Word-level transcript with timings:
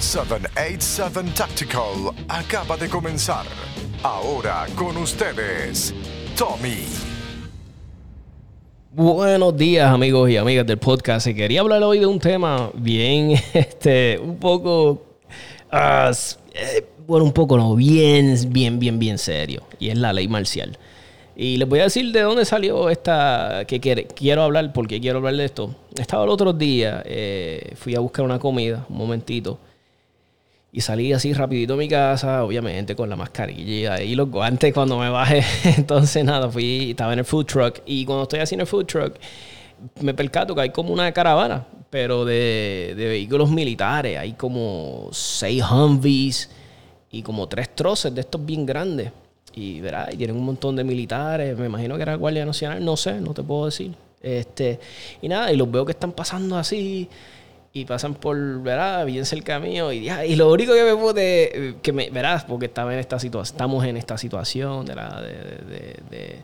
787 0.00 1.32
Tactical 1.34 2.14
acaba 2.28 2.76
de 2.76 2.88
comenzar. 2.88 3.44
Ahora 4.04 4.66
con 4.76 4.96
ustedes, 4.96 5.92
Tommy. 6.36 6.84
Buenos 8.92 9.56
días 9.56 9.92
amigos 9.92 10.30
y 10.30 10.36
amigas 10.36 10.64
del 10.66 10.78
podcast. 10.78 11.26
Quería 11.26 11.60
hablar 11.60 11.82
hoy 11.82 11.98
de 11.98 12.06
un 12.06 12.20
tema 12.20 12.70
bien, 12.74 13.32
este, 13.52 14.20
un 14.22 14.36
poco, 14.36 15.02
ah, 15.72 16.12
eh, 16.54 16.86
bueno, 17.04 17.24
un 17.24 17.32
poco 17.32 17.58
no, 17.58 17.74
bien, 17.74 18.36
bien, 18.50 18.78
bien, 18.78 19.00
bien 19.00 19.18
serio. 19.18 19.64
Y 19.80 19.88
es 19.88 19.98
la 19.98 20.12
ley 20.12 20.28
marcial. 20.28 20.78
Y 21.34 21.56
les 21.56 21.68
voy 21.68 21.80
a 21.80 21.84
decir 21.84 22.12
de 22.12 22.20
dónde 22.20 22.44
salió 22.44 22.88
esta, 22.88 23.64
que 23.66 23.80
quiero 23.80 24.42
hablar, 24.42 24.72
porque 24.72 25.00
quiero 25.00 25.18
hablar 25.18 25.34
de 25.34 25.44
esto. 25.44 25.74
Estaba 25.96 26.22
el 26.22 26.30
otro 26.30 26.52
día, 26.52 27.02
eh, 27.04 27.72
fui 27.74 27.96
a 27.96 28.00
buscar 28.00 28.24
una 28.24 28.38
comida, 28.38 28.86
un 28.88 28.96
momentito. 28.96 29.58
Y 30.70 30.82
salí 30.82 31.14
así 31.14 31.32
rapidito 31.32 31.74
a 31.74 31.76
mi 31.76 31.88
casa, 31.88 32.44
obviamente 32.44 32.94
con 32.94 33.08
la 33.08 33.16
mascarilla 33.16 34.02
y 34.02 34.14
los 34.14 34.30
guantes 34.30 34.74
cuando 34.74 34.98
me 34.98 35.08
bajé. 35.08 35.42
Entonces 35.76 36.24
nada, 36.24 36.50
fui, 36.50 36.90
estaba 36.90 37.14
en 37.14 37.20
el 37.20 37.24
food 37.24 37.46
truck. 37.46 37.80
Y 37.86 38.04
cuando 38.04 38.24
estoy 38.24 38.40
en 38.40 38.60
el 38.60 38.66
food 38.66 38.84
truck, 38.84 39.14
me 40.00 40.12
percato 40.12 40.54
que 40.54 40.60
hay 40.60 40.70
como 40.70 40.92
una 40.92 41.10
caravana, 41.12 41.66
pero 41.88 42.26
de, 42.26 42.94
de 42.96 43.08
vehículos 43.08 43.50
militares. 43.50 44.18
Hay 44.18 44.34
como 44.34 45.08
seis 45.10 45.62
Humvees 45.62 46.50
y 47.10 47.22
como 47.22 47.48
tres 47.48 47.74
troces 47.74 48.14
de 48.14 48.20
estos 48.20 48.44
bien 48.44 48.66
grandes. 48.66 49.10
Y 49.54 49.80
verá, 49.80 50.08
y 50.12 50.16
tienen 50.16 50.36
un 50.36 50.44
montón 50.44 50.76
de 50.76 50.84
militares. 50.84 51.56
Me 51.56 51.66
imagino 51.66 51.96
que 51.96 52.02
era 52.02 52.14
Guardia 52.14 52.44
Nacional, 52.44 52.84
no 52.84 52.96
sé, 52.96 53.20
no 53.22 53.32
te 53.32 53.42
puedo 53.42 53.64
decir. 53.64 53.94
Este, 54.20 54.78
y 55.22 55.28
nada, 55.28 55.50
y 55.50 55.56
los 55.56 55.70
veo 55.70 55.86
que 55.86 55.92
están 55.92 56.12
pasando 56.12 56.56
así 56.58 57.08
y 57.80 57.84
pasan 57.84 58.14
por, 58.14 58.62
¿verdad? 58.62 59.06
Bien 59.06 59.24
cerca 59.24 59.58
mío. 59.58 59.92
Y, 59.92 60.08
y 60.10 60.36
lo 60.36 60.50
único 60.50 60.74
que 60.74 60.84
me 60.84 60.96
pude, 60.96 61.76
que 61.82 61.92
me, 61.92 62.10
verás, 62.10 62.44
porque 62.44 62.66
estaba 62.66 62.92
en 62.92 63.00
esta 63.00 63.16
estamos 63.16 63.84
en 63.84 63.96
esta 63.96 64.18
situación 64.18 64.86
de 64.86 64.94
la, 64.94 65.20
de, 65.20 66.42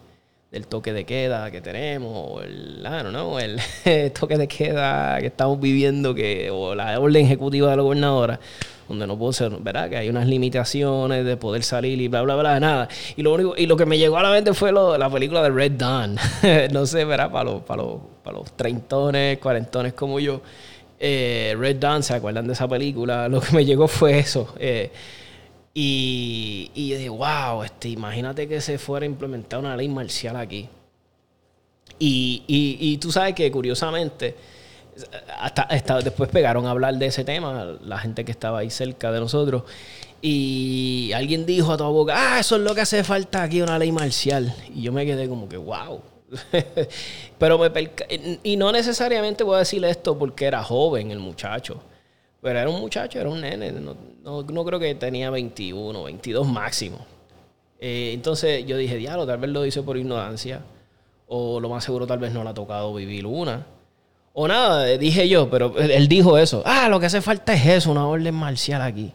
del 0.54 0.68
toque 0.68 0.92
de 0.92 1.04
queda 1.04 1.50
que 1.50 1.60
tenemos, 1.60 2.12
o 2.14 2.40
el, 2.40 2.80
no, 3.12 3.40
el 3.40 3.58
toque 4.12 4.38
de 4.38 4.46
queda 4.46 5.18
que 5.18 5.26
estamos 5.26 5.58
viviendo, 5.58 6.14
que, 6.14 6.48
o 6.52 6.76
la 6.76 7.00
orden 7.00 7.24
ejecutiva 7.24 7.70
de 7.70 7.76
la 7.76 7.82
gobernadora, 7.82 8.38
donde 8.88 9.04
no 9.06 9.18
puedo 9.18 9.32
ser, 9.32 9.50
¿verdad? 9.58 9.90
Que 9.90 9.96
hay 9.96 10.08
unas 10.08 10.28
limitaciones 10.28 11.24
de 11.24 11.36
poder 11.36 11.64
salir 11.64 12.00
y 12.00 12.06
bla, 12.06 12.22
bla, 12.22 12.36
bla, 12.36 12.60
nada. 12.60 12.88
Y 13.16 13.22
lo 13.22 13.34
único, 13.34 13.54
y 13.56 13.66
lo 13.66 13.76
que 13.76 13.84
me 13.84 13.98
llegó 13.98 14.16
a 14.16 14.22
la 14.22 14.30
mente 14.30 14.54
fue 14.54 14.70
lo, 14.70 14.96
la 14.96 15.10
película 15.10 15.42
de 15.42 15.50
Red 15.50 15.72
Dawn. 15.72 16.16
no 16.72 16.86
sé, 16.86 17.04
¿verdad? 17.04 17.32
Para 17.32 17.44
los, 17.50 17.62
para 17.62 17.82
los, 17.82 17.98
para 18.22 18.38
los 18.38 18.52
treintones, 18.56 19.38
cuarentones 19.38 19.94
como 19.94 20.20
yo 20.20 20.40
eh, 20.98 21.54
Red 21.58 21.76
Dawn, 21.76 22.02
¿se 22.02 22.14
acuerdan 22.14 22.46
de 22.46 22.52
esa 22.52 22.68
película? 22.68 23.28
Lo 23.28 23.40
que 23.40 23.52
me 23.52 23.64
llegó 23.64 23.88
fue 23.88 24.18
eso. 24.18 24.54
Eh, 24.58 24.90
y, 25.72 26.70
y 26.74 26.88
yo 26.88 26.96
dije, 26.96 27.08
wow, 27.08 27.62
este, 27.64 27.88
imagínate 27.88 28.46
que 28.46 28.60
se 28.60 28.78
fuera 28.78 29.04
a 29.04 29.08
implementar 29.08 29.58
una 29.58 29.76
ley 29.76 29.88
marcial 29.88 30.36
aquí. 30.36 30.68
Y, 31.98 32.44
y, 32.80 32.98
tú 32.98 33.12
sabes 33.12 33.34
que 33.34 33.50
curiosamente, 33.50 34.36
hasta, 35.38 36.00
después 36.00 36.28
pegaron 36.30 36.66
a 36.66 36.70
hablar 36.70 36.96
de 36.96 37.06
ese 37.06 37.24
tema, 37.24 37.76
la 37.84 37.98
gente 37.98 38.24
que 38.24 38.32
estaba 38.32 38.60
ahí 38.60 38.70
cerca 38.70 39.12
de 39.12 39.20
nosotros. 39.20 39.62
Y 40.20 41.12
alguien 41.14 41.44
dijo 41.46 41.72
a 41.72 41.76
toda 41.76 41.90
boca, 41.90 42.14
ah, 42.16 42.40
eso 42.40 42.56
es 42.56 42.62
lo 42.62 42.74
que 42.74 42.80
hace 42.80 43.04
falta 43.04 43.42
aquí, 43.42 43.62
una 43.62 43.78
ley 43.78 43.92
marcial. 43.92 44.54
Y 44.74 44.82
yo 44.82 44.92
me 44.92 45.06
quedé 45.06 45.28
como 45.28 45.48
que, 45.48 45.56
wow, 45.56 46.00
pero 47.38 47.58
me 47.58 47.70
y 48.42 48.56
no 48.56 48.72
necesariamente 48.72 49.44
voy 49.44 49.56
a 49.56 49.58
decirle 49.60 49.90
esto 49.90 50.18
porque 50.18 50.46
era 50.46 50.62
joven 50.62 51.10
el 51.10 51.18
muchacho. 51.18 51.80
Pero 52.40 52.58
era 52.58 52.68
un 52.68 52.80
muchacho, 52.80 53.18
era 53.18 53.28
un 53.28 53.40
nene. 53.40 53.72
No, 53.72 54.44
creo 54.44 54.78
que 54.78 54.94
tenía 54.94 55.30
21, 55.30 56.02
22 56.04 56.46
máximo. 56.46 56.98
Eh, 57.80 58.10
entonces 58.12 58.66
yo 58.66 58.76
dije, 58.76 58.96
diablo, 58.96 59.26
tal 59.26 59.38
vez 59.38 59.50
lo 59.50 59.64
hice 59.64 59.82
por 59.82 59.96
ignorancia. 59.96 60.60
O 61.26 61.58
lo 61.58 61.70
más 61.70 61.84
seguro 61.84 62.06
tal 62.06 62.18
vez 62.18 62.32
no 62.32 62.44
le 62.44 62.50
ha 62.50 62.54
tocado 62.54 62.92
vivir 62.92 63.24
una. 63.24 63.66
O 64.34 64.46
nada, 64.46 64.84
dije 64.98 65.28
yo, 65.28 65.48
pero 65.48 65.78
él 65.78 66.06
dijo 66.08 66.36
eso. 66.36 66.62
Ah, 66.66 66.88
lo 66.88 67.00
que 67.00 67.06
hace 67.06 67.22
falta 67.22 67.54
es 67.54 67.64
eso, 67.66 67.90
una 67.90 68.06
orden 68.06 68.34
marcial 68.34 68.82
aquí. 68.82 69.10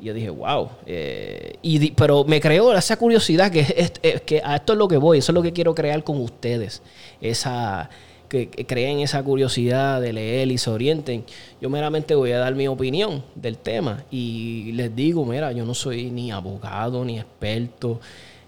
Y 0.00 0.04
yo 0.06 0.14
dije, 0.14 0.30
wow. 0.30 0.68
Eh, 0.86 1.54
y 1.62 1.90
pero 1.92 2.24
me 2.24 2.40
creó 2.40 2.72
esa 2.74 2.96
curiosidad 2.96 3.50
que, 3.50 3.60
es, 4.02 4.20
que 4.22 4.42
a 4.44 4.56
esto 4.56 4.72
es 4.74 4.78
lo 4.78 4.88
que 4.88 4.96
voy, 4.96 5.18
eso 5.18 5.32
es 5.32 5.34
lo 5.34 5.42
que 5.42 5.52
quiero 5.52 5.74
crear 5.74 6.04
con 6.04 6.20
ustedes. 6.20 6.82
Esa, 7.20 7.88
que, 8.28 8.48
creen 8.48 9.00
esa 9.00 9.22
curiosidad 9.22 10.00
de 10.00 10.12
leer 10.12 10.50
y 10.50 10.58
se 10.58 10.70
orienten. 10.70 11.24
Yo 11.60 11.70
meramente 11.70 12.14
voy 12.14 12.32
a 12.32 12.38
dar 12.38 12.54
mi 12.54 12.68
opinión 12.68 13.24
del 13.34 13.58
tema 13.58 14.04
y 14.10 14.72
les 14.72 14.94
digo, 14.94 15.24
mira, 15.24 15.52
yo 15.52 15.64
no 15.64 15.74
soy 15.74 16.10
ni 16.10 16.30
abogado 16.30 17.04
ni 17.04 17.18
experto 17.18 18.00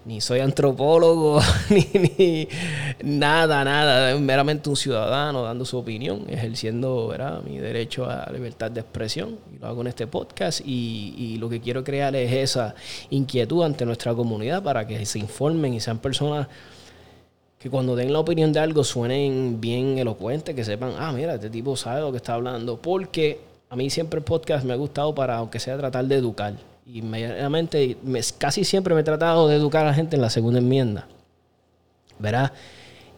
ni 0.05 0.21
soy 0.21 0.39
antropólogo, 0.39 1.41
ni, 1.69 2.47
nada, 3.03 3.63
nada. 3.63 4.17
meramente 4.17 4.69
un 4.69 4.75
ciudadano 4.75 5.43
dando 5.43 5.65
su 5.65 5.77
opinión, 5.77 6.25
ejerciendo 6.29 7.07
¿verdad? 7.07 7.41
mi 7.43 7.57
derecho 7.57 8.09
a 8.09 8.31
libertad 8.31 8.71
de 8.71 8.81
expresión. 8.81 9.37
Lo 9.59 9.67
hago 9.67 9.81
en 9.81 9.87
este 9.87 10.07
podcast 10.07 10.61
y, 10.65 11.13
y, 11.17 11.37
lo 11.37 11.49
que 11.49 11.59
quiero 11.59 11.83
crear 11.83 12.15
es 12.15 12.31
esa 12.31 12.75
inquietud 13.09 13.63
ante 13.63 13.85
nuestra 13.85 14.13
comunidad 14.13 14.63
para 14.63 14.87
que 14.87 15.05
se 15.05 15.19
informen 15.19 15.73
y 15.73 15.79
sean 15.79 15.99
personas 15.99 16.47
que 17.59 17.69
cuando 17.69 17.95
den 17.95 18.13
la 18.13 18.19
opinión 18.19 18.53
de 18.53 18.61
algo 18.61 18.85
suenen 18.85 19.59
bien 19.59 19.97
elocuentes, 19.97 20.55
que 20.55 20.63
sepan, 20.63 20.93
ah, 20.97 21.11
mira, 21.11 21.35
este 21.35 21.49
tipo 21.49 21.75
sabe 21.75 21.99
lo 21.99 22.11
que 22.11 22.17
está 22.17 22.35
hablando. 22.35 22.77
Porque 22.77 23.41
a 23.69 23.75
mí 23.75 23.89
siempre 23.89 24.19
el 24.19 24.23
podcast 24.23 24.63
me 24.63 24.71
ha 24.71 24.77
gustado 24.77 25.13
para, 25.13 25.35
aunque 25.35 25.59
sea 25.59 25.77
tratar 25.77 26.05
de 26.05 26.15
educar 26.15 26.68
inmediatamente, 26.93 27.97
casi 28.37 28.63
siempre 28.63 28.93
me 28.95 29.01
he 29.01 29.03
tratado 29.03 29.47
de 29.47 29.55
educar 29.55 29.83
a 29.85 29.89
la 29.89 29.93
gente 29.93 30.15
en 30.15 30.21
la 30.21 30.29
segunda 30.29 30.59
enmienda. 30.59 31.07
¿Verdad? 32.17 32.51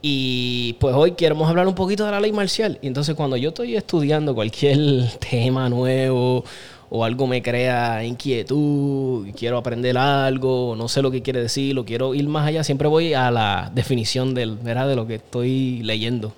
Y 0.02 0.74
pues 0.80 0.96
hoy 0.96 1.12
queremos 1.12 1.48
hablar 1.48 1.68
un 1.68 1.76
poquito 1.76 2.06
de 2.06 2.12
la 2.12 2.20
ley 2.20 2.32
marcial. 2.32 2.80
Y 2.82 2.88
entonces 2.88 3.16
cuando 3.16 3.38
yo 3.38 3.50
estoy 3.50 3.76
estudiando 3.76 4.34
cualquier 4.36 5.10
tema 5.30 5.70
nuevo 5.70 6.44
o 6.90 7.06
algo 7.06 7.26
me 7.26 7.42
crea 7.42 8.04
inquietud, 8.04 9.28
quiero 9.36 9.58
aprender 9.58 9.98
algo, 9.98 10.76
no 10.76 10.90
sé 10.90 11.02
lo 11.02 11.10
que 11.10 11.22
quiere 11.22 11.42
decir, 11.42 11.74
lo 11.74 11.86
quiero 11.86 12.14
ir 12.14 12.28
más 12.28 12.46
allá, 12.48 12.66
siempre 12.66 12.90
voy 12.90 13.14
a 13.14 13.32
la 13.32 13.72
definición 13.74 14.34
del, 14.34 14.58
¿verdad? 14.58 14.90
de 14.90 14.96
lo 14.98 15.08
que 15.08 15.16
estoy 15.16 15.82
leyendo. 15.84 16.34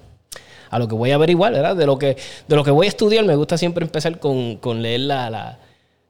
A 0.69 0.77
lo 0.79 0.87
que 0.87 0.95
voy 0.95 1.11
a 1.11 1.15
averiguar, 1.15 1.53
¿verdad? 1.53 1.75
De 1.75 1.85
lo 1.85 1.97
que, 1.97 2.17
de 2.47 2.55
lo 2.55 2.63
que 2.63 2.71
voy 2.71 2.87
a 2.87 2.89
estudiar, 2.89 3.25
me 3.25 3.35
gusta 3.35 3.57
siempre 3.57 3.85
empezar 3.85 4.19
con, 4.19 4.57
con 4.57 4.81
leer 4.81 5.01
la 5.01 5.29
la, 5.29 5.59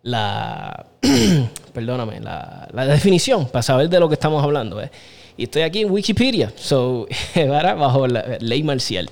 perdóname, 1.74 2.19
la, 2.19 2.86
definición 2.88 3.47
para 3.47 3.64
saber 3.64 3.90
de 3.90 4.00
lo 4.00 4.08
que 4.09 4.16
estamos 4.16 4.44
hablando. 4.44 4.81
¿eh? 4.81 4.91
Y 5.38 5.44
estoy 5.44 5.62
aquí 5.62 5.81
en 5.81 5.91
Wikipedia, 5.91 6.52
so, 6.56 7.08
bajo 7.36 8.08
la 8.08 8.38
ley 8.40 8.64
marcial. 8.64 9.09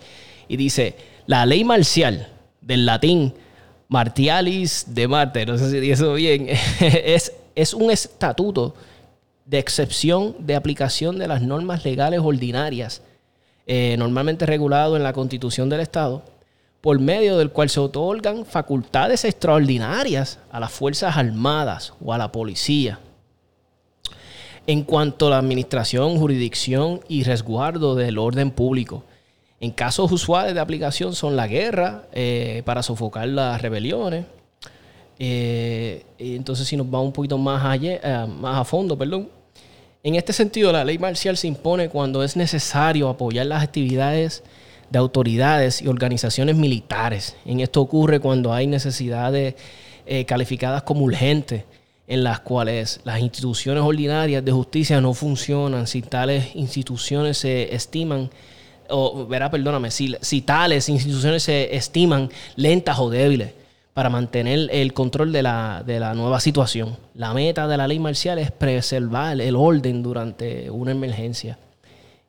Y 0.47 0.57
dice, 0.57 0.95
la 1.27 1.45
ley 1.45 1.63
marcial 1.63 2.27
del 2.59 2.85
latín 2.85 3.33
Martialis 3.87 4.85
de 4.87 5.07
Marte, 5.07 5.45
no 5.45 5.57
sé 5.57 5.69
si 5.69 5.79
dice 5.79 5.93
eso 5.93 6.13
bien, 6.13 6.47
es, 6.79 7.33
es 7.55 7.73
un 7.73 7.91
estatuto 7.91 8.75
de 9.45 9.59
excepción 9.59 10.35
de 10.39 10.55
aplicación 10.55 11.17
de 11.17 11.27
las 11.27 11.41
normas 11.41 11.83
legales 11.83 12.21
ordinarias, 12.21 13.01
eh, 13.67 13.95
normalmente 13.97 14.45
regulado 14.45 14.95
en 14.95 15.03
la 15.03 15.13
Constitución 15.13 15.69
del 15.69 15.81
Estado, 15.81 16.23
por 16.81 16.99
medio 16.99 17.37
del 17.37 17.51
cual 17.51 17.69
se 17.69 17.79
otorgan 17.79 18.45
facultades 18.45 19.23
extraordinarias 19.23 20.39
a 20.51 20.59
las 20.59 20.71
Fuerzas 20.71 21.15
Armadas 21.15 21.93
o 22.03 22.11
a 22.11 22.17
la 22.17 22.31
policía. 22.31 22.99
En 24.65 24.83
cuanto 24.83 25.27
a 25.27 25.31
la 25.31 25.37
administración, 25.37 26.17
jurisdicción 26.17 27.01
y 27.07 27.23
resguardo 27.23 27.95
del 27.95 28.17
orden 28.17 28.51
público. 28.51 29.03
En 29.59 29.71
casos 29.71 30.11
usuales 30.11 30.55
de 30.55 30.59
aplicación 30.59 31.13
son 31.13 31.35
la 31.35 31.47
guerra 31.47 32.05
eh, 32.13 32.63
para 32.65 32.81
sofocar 32.81 33.27
las 33.27 33.61
rebeliones. 33.61 34.25
Eh, 35.19 36.03
entonces, 36.17 36.67
si 36.67 36.75
nos 36.75 36.89
vamos 36.89 37.07
un 37.07 37.13
poquito 37.13 37.37
más, 37.37 37.63
allá, 37.63 37.99
eh, 38.03 38.27
más 38.27 38.57
a 38.57 38.65
fondo, 38.65 38.97
perdón. 38.97 39.29
En 40.03 40.15
este 40.15 40.33
sentido, 40.33 40.71
la 40.71 40.83
ley 40.83 40.97
marcial 40.97 41.37
se 41.37 41.47
impone 41.47 41.89
cuando 41.89 42.23
es 42.23 42.35
necesario 42.35 43.07
apoyar 43.07 43.45
las 43.45 43.61
actividades 43.61 44.43
de 44.91 44.99
autoridades 44.99 45.81
y 45.81 45.87
organizaciones 45.87 46.55
militares. 46.55 47.35
En 47.45 47.61
esto 47.61 47.81
ocurre 47.81 48.19
cuando 48.19 48.53
hay 48.53 48.67
necesidades 48.67 49.55
eh, 50.05 50.25
calificadas 50.25 50.83
como 50.83 51.05
urgentes, 51.05 51.63
en 52.07 52.23
las 52.25 52.41
cuales 52.41 52.99
las 53.05 53.21
instituciones 53.21 53.83
ordinarias 53.83 54.43
de 54.43 54.51
justicia 54.51 54.99
no 54.99 55.13
funcionan, 55.13 55.87
si 55.87 56.01
tales 56.01 56.55
instituciones 56.55 57.37
se 57.37 57.73
estiman, 57.73 58.29
o 58.89 59.25
verá, 59.25 59.49
perdóname, 59.49 59.91
si, 59.91 60.15
si 60.19 60.41
tales 60.41 60.89
instituciones 60.89 61.43
se 61.43 61.73
estiman 61.73 62.29
lentas 62.57 62.99
o 62.99 63.09
débiles 63.09 63.53
para 63.93 64.09
mantener 64.09 64.69
el 64.73 64.93
control 64.93 65.31
de 65.31 65.43
la, 65.43 65.83
de 65.85 66.01
la 66.01 66.13
nueva 66.13 66.41
situación. 66.41 66.97
La 67.15 67.33
meta 67.33 67.67
de 67.67 67.77
la 67.77 67.87
ley 67.87 67.99
marcial 67.99 68.39
es 68.39 68.51
preservar 68.51 69.39
el 69.39 69.55
orden 69.55 70.03
durante 70.03 70.69
una 70.69 70.91
emergencia. 70.91 71.57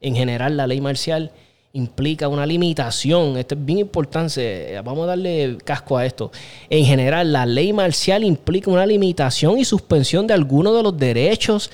En 0.01 0.15
general, 0.15 0.57
la 0.57 0.69
ley 0.69 0.81
marcial 0.81 1.33
implica 1.75 2.29
una 2.29 2.45
limitación. 2.45 3.37
Esto 3.37 3.55
es 3.55 3.65
bien 3.65 3.79
importante. 3.81 4.81
Vamos 4.85 5.05
a 5.05 5.07
darle 5.09 5.59
casco 5.65 5.97
a 5.97 6.05
esto. 6.05 6.31
En 6.69 6.85
general, 6.85 7.33
la 7.33 7.47
ley 7.47 7.73
marcial 7.73 8.25
implica 8.25 8.71
una 8.71 8.87
limitación 8.87 9.59
y 9.59 9.65
suspensión 9.65 10.27
de 10.27 10.35
algunos 10.35 10.77
de 10.77 10.83
los 10.83 10.97
derechos 10.97 11.71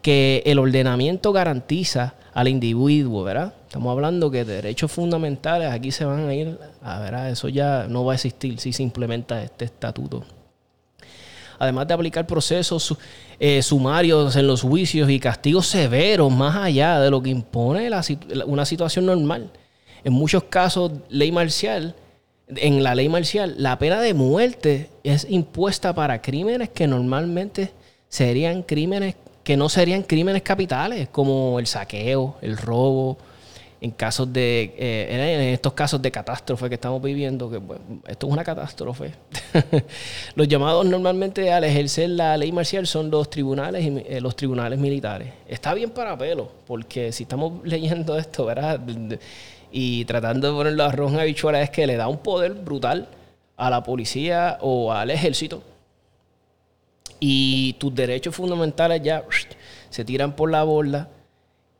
que 0.00 0.42
el 0.46 0.58
ordenamiento 0.58 1.32
garantiza 1.32 2.14
al 2.34 2.48
individuo, 2.48 3.22
¿verdad? 3.22 3.54
Estamos 3.66 3.92
hablando 3.92 4.30
que 4.30 4.44
derechos 4.44 4.90
fundamentales 4.90 5.70
aquí 5.70 5.92
se 5.92 6.04
van 6.04 6.28
a 6.28 6.34
ir, 6.34 6.58
a 6.82 6.98
ver, 7.00 7.14
eso 7.30 7.48
ya 7.48 7.86
no 7.88 8.04
va 8.04 8.12
a 8.12 8.14
existir 8.16 8.58
si 8.58 8.72
se 8.72 8.82
implementa 8.82 9.42
este 9.42 9.66
estatuto. 9.66 10.24
Además 11.58 11.88
de 11.88 11.94
aplicar 11.94 12.26
procesos 12.26 12.96
eh, 13.38 13.62
sumarios 13.62 14.36
en 14.36 14.46
los 14.46 14.62
juicios 14.62 15.10
y 15.10 15.20
castigos 15.20 15.66
severos 15.66 16.32
más 16.32 16.56
allá 16.56 17.00
de 17.00 17.10
lo 17.10 17.22
que 17.22 17.30
impone 17.30 17.90
una 18.46 18.64
situación 18.64 19.06
normal. 19.06 19.50
En 20.04 20.12
muchos 20.12 20.44
casos, 20.44 20.92
ley 21.08 21.30
marcial, 21.32 21.94
en 22.48 22.82
la 22.82 22.94
ley 22.94 23.08
marcial, 23.08 23.54
la 23.58 23.78
pena 23.78 24.00
de 24.00 24.14
muerte 24.14 24.90
es 25.04 25.26
impuesta 25.28 25.94
para 25.94 26.20
crímenes 26.20 26.70
que 26.70 26.86
normalmente 26.86 27.72
serían 28.08 28.62
crímenes 28.62 29.16
que 29.42 29.56
no 29.56 29.68
serían 29.68 30.02
crímenes 30.02 30.42
capitales, 30.42 31.08
como 31.10 31.58
el 31.58 31.66
saqueo, 31.66 32.36
el 32.42 32.56
robo, 32.56 33.18
en 33.82 33.90
casos 33.90 34.32
de, 34.32 34.74
eh, 34.78 35.08
en 35.10 35.40
estos 35.52 35.72
casos 35.72 36.00
de 36.00 36.12
catástrofe 36.12 36.68
que 36.68 36.76
estamos 36.76 37.02
viviendo, 37.02 37.50
que 37.50 37.60
esto 38.06 38.26
es 38.28 38.32
una 38.32 38.44
catástrofe. 38.44 39.10
los 40.36 40.46
llamados 40.46 40.86
normalmente 40.86 41.52
al 41.52 41.64
ejercer 41.64 42.10
la 42.10 42.36
ley 42.36 42.52
marcial 42.52 42.86
son 42.86 43.10
los 43.10 43.28
tribunales 43.28 43.84
eh, 44.06 44.20
los 44.20 44.36
tribunales 44.36 44.78
militares. 44.78 45.32
Está 45.48 45.74
bien 45.74 45.90
para 45.90 46.16
pelo, 46.16 46.48
porque 46.64 47.10
si 47.10 47.24
estamos 47.24 47.54
leyendo 47.64 48.16
esto, 48.16 48.44
¿verdad? 48.44 48.80
Y 49.72 50.04
tratando 50.04 50.46
de 50.46 50.54
ponerlo 50.54 50.84
a 50.84 50.92
roja 50.92 51.24
bichuela 51.24 51.60
es 51.60 51.70
que 51.70 51.84
le 51.84 51.96
da 51.96 52.06
un 52.06 52.18
poder 52.18 52.52
brutal 52.52 53.08
a 53.56 53.68
la 53.68 53.82
policía 53.82 54.58
o 54.60 54.92
al 54.92 55.10
ejército 55.10 55.60
y 57.18 57.72
tus 57.74 57.92
derechos 57.92 58.32
fundamentales 58.36 59.02
ya 59.02 59.24
se 59.90 60.04
tiran 60.04 60.36
por 60.36 60.52
la 60.52 60.62
borda 60.62 61.08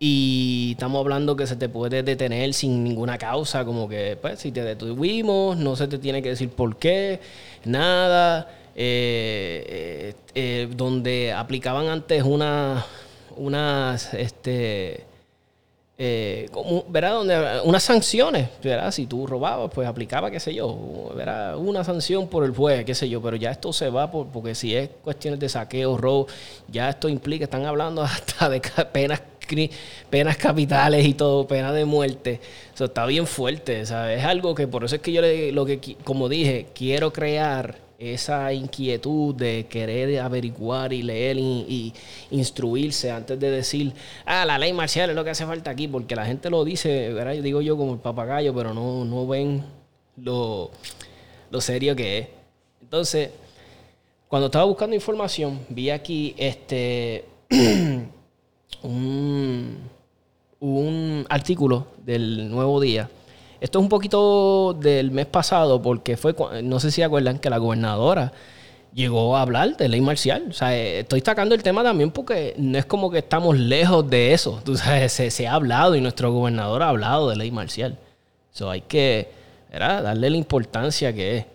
y 0.05 0.73
estamos 0.73 0.99
hablando 0.99 1.37
que 1.37 1.47
se 1.47 1.55
te 1.55 1.69
puede 1.69 2.03
detener 2.03 2.55
sin 2.55 2.83
ninguna 2.83 3.19
causa, 3.19 3.65
como 3.65 3.89
que 3.89 4.19
pues 4.21 4.41
si 4.41 4.51
te 4.51 4.65
detuvimos, 4.65 5.57
no 5.57 5.77
se 5.77 5.87
te 5.87 5.97
tiene 5.97 6.21
que 6.21 6.31
decir 6.31 6.49
por 6.49 6.75
qué, 6.75 7.21
nada, 7.65 8.49
eh, 8.75 9.65
eh, 9.69 10.15
eh, 10.35 10.69
donde 10.75 11.33
aplicaban 11.33 11.87
antes 11.87 12.25
una, 12.25 12.85
unas, 13.37 14.13
este, 14.15 15.05
eh, 15.99 16.49
como. 16.51 16.85
Donde, 16.91 17.61
unas 17.63 17.85
sanciones, 17.85 18.49
¿verdad? 18.61 18.91
Si 18.91 19.07
tú 19.07 19.25
robabas, 19.25 19.71
pues 19.73 19.87
aplicaba, 19.87 20.33
qué 20.33 20.41
sé 20.41 20.53
yo, 20.53 21.13
¿verdad? 21.15 21.57
Una 21.59 21.85
sanción 21.85 22.27
por 22.27 22.45
el 22.45 22.51
juez, 22.51 22.85
qué 22.85 22.97
sé 22.97 23.09
yo, 23.09 23.23
pero 23.23 23.37
ya 23.37 23.53
esto 23.53 23.73
se 23.73 23.89
va 23.89 24.11
por, 24.11 24.27
porque 24.27 24.57
si 24.57 24.75
es 24.75 24.91
cuestiones 25.05 25.39
de 25.39 25.49
saqueo, 25.49 25.97
robo, 25.97 26.27
ya 26.67 26.89
esto 26.89 27.09
implica, 27.09 27.45
están 27.45 27.67
hablando 27.67 28.03
hasta 28.03 28.49
de 28.49 28.61
penas 28.93 29.21
penas 30.11 30.37
capitales 30.37 31.07
y 31.07 31.15
todo, 31.15 31.47
pena 31.47 31.73
de 31.73 31.85
muerte. 31.85 32.41
Eso 32.75 32.87
está 32.87 33.07
bien 33.07 33.27
fuerte. 33.27 33.81
Es 33.81 33.91
algo 33.91 34.55
que 34.55 34.67
por 34.67 34.85
eso 34.85 34.97
es 34.97 35.03
que 35.03 35.13
yo 35.13 35.23
le, 35.23 35.53
lo 35.53 35.65
que, 35.67 35.97
como 36.05 36.29
dije, 36.29 36.67
quiero 36.75 37.13
crear 37.13 37.77
esa 37.99 38.53
inquietud 38.53 39.35
de 39.35 39.67
querer 39.69 40.19
averiguar 40.21 40.93
y 40.93 41.03
leer 41.03 41.37
y, 41.39 41.95
instruirse 42.31 43.11
antes 43.11 43.39
de 43.39 43.51
decir, 43.51 43.93
ah, 44.25 44.45
la 44.45 44.59
ley 44.59 44.73
marcial 44.73 45.11
es 45.11 45.17
lo 45.17 45.23
que 45.23 45.31
hace 45.31 45.47
falta 45.47 45.71
aquí, 45.71 45.87
porque 45.87 46.17
la 46.17 46.27
gente 46.27 46.51
lo 46.51 46.65
dice, 46.65 47.13
¿verdad? 47.13 47.35
Yo 47.35 47.43
digo 47.43 47.61
yo 47.61 47.77
como 47.77 47.95
el 47.95 48.01
papagayo, 48.01 48.55
pero 48.55 48.75
no, 48.75 49.05
no 49.05 49.27
ven 49.27 49.65
lo, 50.17 50.71
lo 51.51 51.61
serio 51.61 51.95
que 51.95 52.19
es. 52.19 52.29
Entonces, 52.81 53.31
cuando 54.29 54.47
estaba 54.47 54.65
buscando 54.65 54.97
información, 54.97 55.61
vi 55.69 55.91
aquí 55.91 56.35
este 56.39 57.27
un, 58.83 59.79
un 60.61 61.27
artículo 61.29 61.87
del 62.05 62.51
Nuevo 62.51 62.81
Día 62.81 63.09
esto 63.63 63.79
es 63.79 63.83
un 63.85 63.89
poquito 63.89 64.75
del 64.75 65.13
mes 65.13 65.27
pasado 65.27 65.81
porque 65.81 66.17
fue, 66.17 66.35
no 66.65 66.81
sé 66.81 66.91
si 66.91 67.01
acuerdan 67.01 67.39
que 67.39 67.49
la 67.49 67.59
gobernadora 67.59 68.33
llegó 68.93 69.37
a 69.37 69.43
hablar 69.43 69.77
de 69.77 69.89
ley 69.89 70.01
marcial. 70.01 70.47
O 70.51 70.53
sea, 70.53 70.77
eh, 70.77 70.99
estoy 70.99 71.21
sacando 71.21 71.55
el 71.55 71.63
tema 71.63 71.85
también 71.85 72.11
porque 72.11 72.55
no 72.59 72.77
es 72.77 72.87
como 72.87 73.09
que 73.09 73.19
estamos 73.19 73.57
lejos 73.57 74.11
de 74.11 74.33
eso. 74.33 74.61
Tú 74.65 74.77
sabes, 74.77 75.13
se, 75.13 75.47
ha 75.47 75.55
hablado 75.55 75.95
y 75.95 76.01
nuestro 76.01 76.33
gobernador 76.33 76.83
ha 76.83 76.89
hablado 76.89 77.31
de 77.31 77.37
ley 77.37 77.53
marcial. 77.53 77.97
Eso 78.53 78.69
hay 78.69 78.81
que 78.81 79.29
darle 79.71 80.29
la 80.29 80.37
importancia 80.37 81.13
que 81.13 81.39
es. 81.39 81.47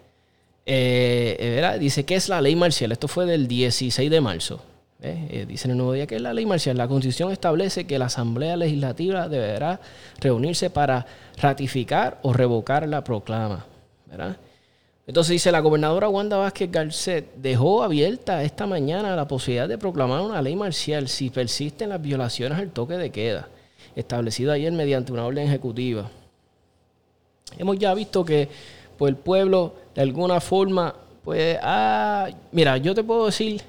Eh, 0.66 1.78
dice, 1.78 2.06
¿qué 2.06 2.16
es 2.16 2.30
la 2.30 2.40
ley 2.40 2.56
marcial? 2.56 2.94
Esto 2.94 3.10
fue 3.10 3.26
del 3.26 3.50
16 3.50 4.10
de 4.10 4.22
marzo. 4.22 4.62
Eh, 5.00 5.46
dice 5.48 5.68
en 5.68 5.72
el 5.72 5.78
nuevo 5.78 5.94
día 5.94 6.08
que 6.08 6.16
es 6.16 6.22
la 6.22 6.34
ley 6.34 6.46
marcial. 6.46 6.78
La 6.78 6.88
constitución 6.88 7.32
establece 7.32 7.86
que 7.86 8.00
la 8.00 8.06
Asamblea 8.06 8.58
Legislativa 8.58 9.30
deberá 9.30 9.80
reunirse 10.20 10.70
para 10.70 11.06
ratificar 11.38 12.20
o 12.24 12.34
revocar 12.34 12.88
la 12.88 13.04
proclama. 13.04 13.66
Entonces 15.06 15.34
dice, 15.34 15.52
la 15.52 15.60
gobernadora 15.60 16.10
Wanda 16.10 16.38
Vázquez 16.38 16.72
Garcet 16.72 17.36
dejó 17.36 17.84
abierta 17.84 18.44
esta 18.44 18.66
mañana 18.66 19.16
la 19.16 19.28
posibilidad 19.28 19.68
de 19.68 19.78
proclamar 19.78 20.22
una 20.22 20.42
ley 20.42 20.56
marcial 20.56 21.08
si 21.08 21.30
persisten 21.30 21.90
las 21.90 22.02
violaciones 22.02 22.58
al 22.58 22.72
toque 22.72 22.96
de 22.96 23.12
queda, 23.12 23.48
establecido 23.96 24.52
ayer 24.52 24.72
mediante 24.74 25.14
una 25.14 25.26
orden 25.26 25.48
ejecutiva. 25.48 26.10
Hemos 27.58 27.80
ya 27.80 27.94
visto 27.94 28.26
que 28.26 28.50
pues, 28.98 29.12
el 29.12 29.16
pueblo 29.16 29.76
de 29.96 30.02
alguna 30.02 30.42
forma, 30.42 30.94
pues, 31.24 31.58
ah, 31.62 32.30
mira, 32.52 32.78
yo 32.78 32.94
te 32.94 33.04
puedo 33.04 33.28
decir 33.28 33.62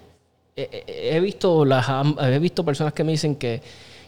he 0.58 1.20
visto 1.20 1.64
las 1.64 1.86
he 2.20 2.38
visto 2.38 2.64
personas 2.64 2.92
que 2.92 3.04
me 3.04 3.12
dicen 3.12 3.36
que, 3.36 3.62